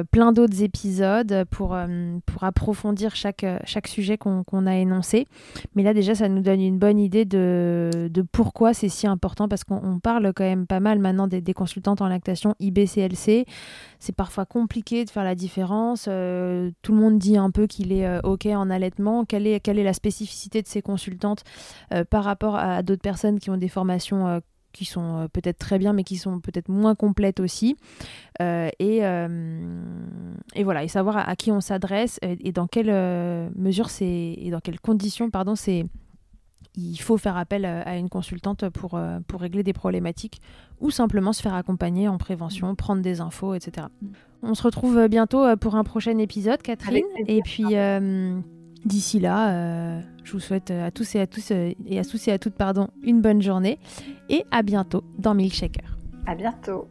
[0.09, 1.77] plein d'autres épisodes pour,
[2.25, 5.27] pour approfondir chaque, chaque sujet qu'on a énoncé.
[5.75, 9.47] Mais là, déjà, ça nous donne une bonne idée de, de pourquoi c'est si important,
[9.47, 13.45] parce qu'on on parle quand même pas mal maintenant des, des consultantes en lactation IBCLC.
[13.99, 16.03] C'est parfois compliqué de faire la différence.
[16.03, 19.23] Tout le monde dit un peu qu'il est OK en allaitement.
[19.25, 21.43] Quelle est, quelle est la spécificité de ces consultantes
[21.93, 24.39] euh, par rapport à, d'autres personnes qui ont des formations euh,
[24.71, 27.75] qui sont euh, peut-être très bien, mais qui sont peut-être moins complètes aussi.
[28.41, 29.81] Euh, et, euh,
[30.55, 32.91] et voilà, et savoir à, à qui on s'adresse et, et dans quelle
[33.55, 34.05] mesure c'est
[34.37, 35.85] et dans quelles conditions, pardon, c'est
[36.75, 40.39] il faut faire appel à une consultante pour, pour régler des problématiques
[40.79, 43.87] ou simplement se faire accompagner en prévention, prendre des infos, etc.
[44.43, 47.03] On se retrouve bientôt pour un prochain épisode, Catherine.
[47.27, 48.39] Et puis euh,
[48.86, 52.27] d'ici là, euh, je vous souhaite à tous et à tous euh, et à tous
[52.27, 53.80] et à toutes pardon, une bonne journée
[54.30, 55.97] et à bientôt dans Milkshaker.
[56.25, 56.88] À bientôt.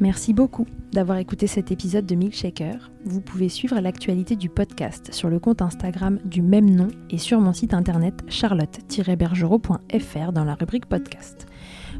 [0.00, 2.90] Merci beaucoup d'avoir écouté cet épisode de Milkshaker.
[3.04, 7.40] Vous pouvez suivre l'actualité du podcast sur le compte Instagram du même nom et sur
[7.40, 11.46] mon site internet charlotte-bergerot.fr dans la rubrique podcast.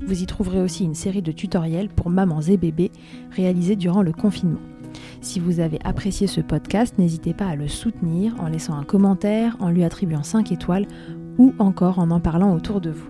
[0.04, 2.90] Vous y trouverez aussi une série de tutoriels pour mamans et bébés
[3.30, 4.60] réalisés durant le confinement.
[5.24, 9.56] Si vous avez apprécié ce podcast, n'hésitez pas à le soutenir en laissant un commentaire,
[9.58, 10.86] en lui attribuant 5 étoiles
[11.38, 13.08] ou encore en en parlant autour de vous.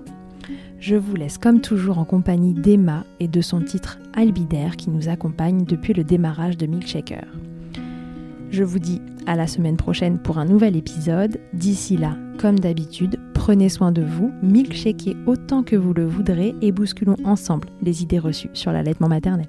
[0.78, 5.08] Je vous laisse comme toujours en compagnie d'Emma et de son titre Albidaire qui nous
[5.08, 7.26] accompagne depuis le démarrage de Milkshaker.
[8.52, 11.40] Je vous dis à la semaine prochaine pour un nouvel épisode.
[11.52, 16.70] D'ici là, comme d'habitude, prenez soin de vous, milkshakez autant que vous le voudrez et
[16.70, 19.48] bousculons ensemble les idées reçues sur l'allaitement maternel.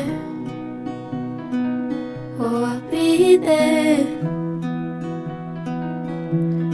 [2.43, 4.03] Oh, I'll be there.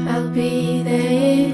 [0.08, 1.52] I'll be there.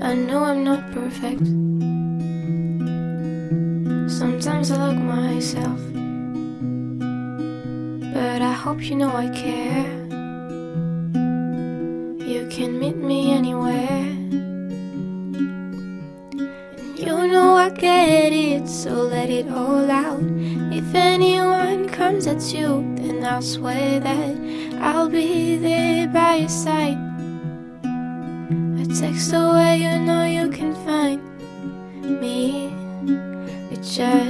[0.00, 1.44] I know I'm not perfect.
[4.10, 5.80] Sometimes I look myself.
[8.14, 9.92] But I hope you know I care.
[12.32, 14.06] You can meet me anywhere.
[16.96, 20.59] You know I get it, so let it all out.
[22.30, 24.36] At you, then I'll swear that
[24.80, 26.96] I'll be there by your side.
[27.82, 31.20] A text away, you know you can find
[32.20, 32.70] me.
[33.72, 34.29] It just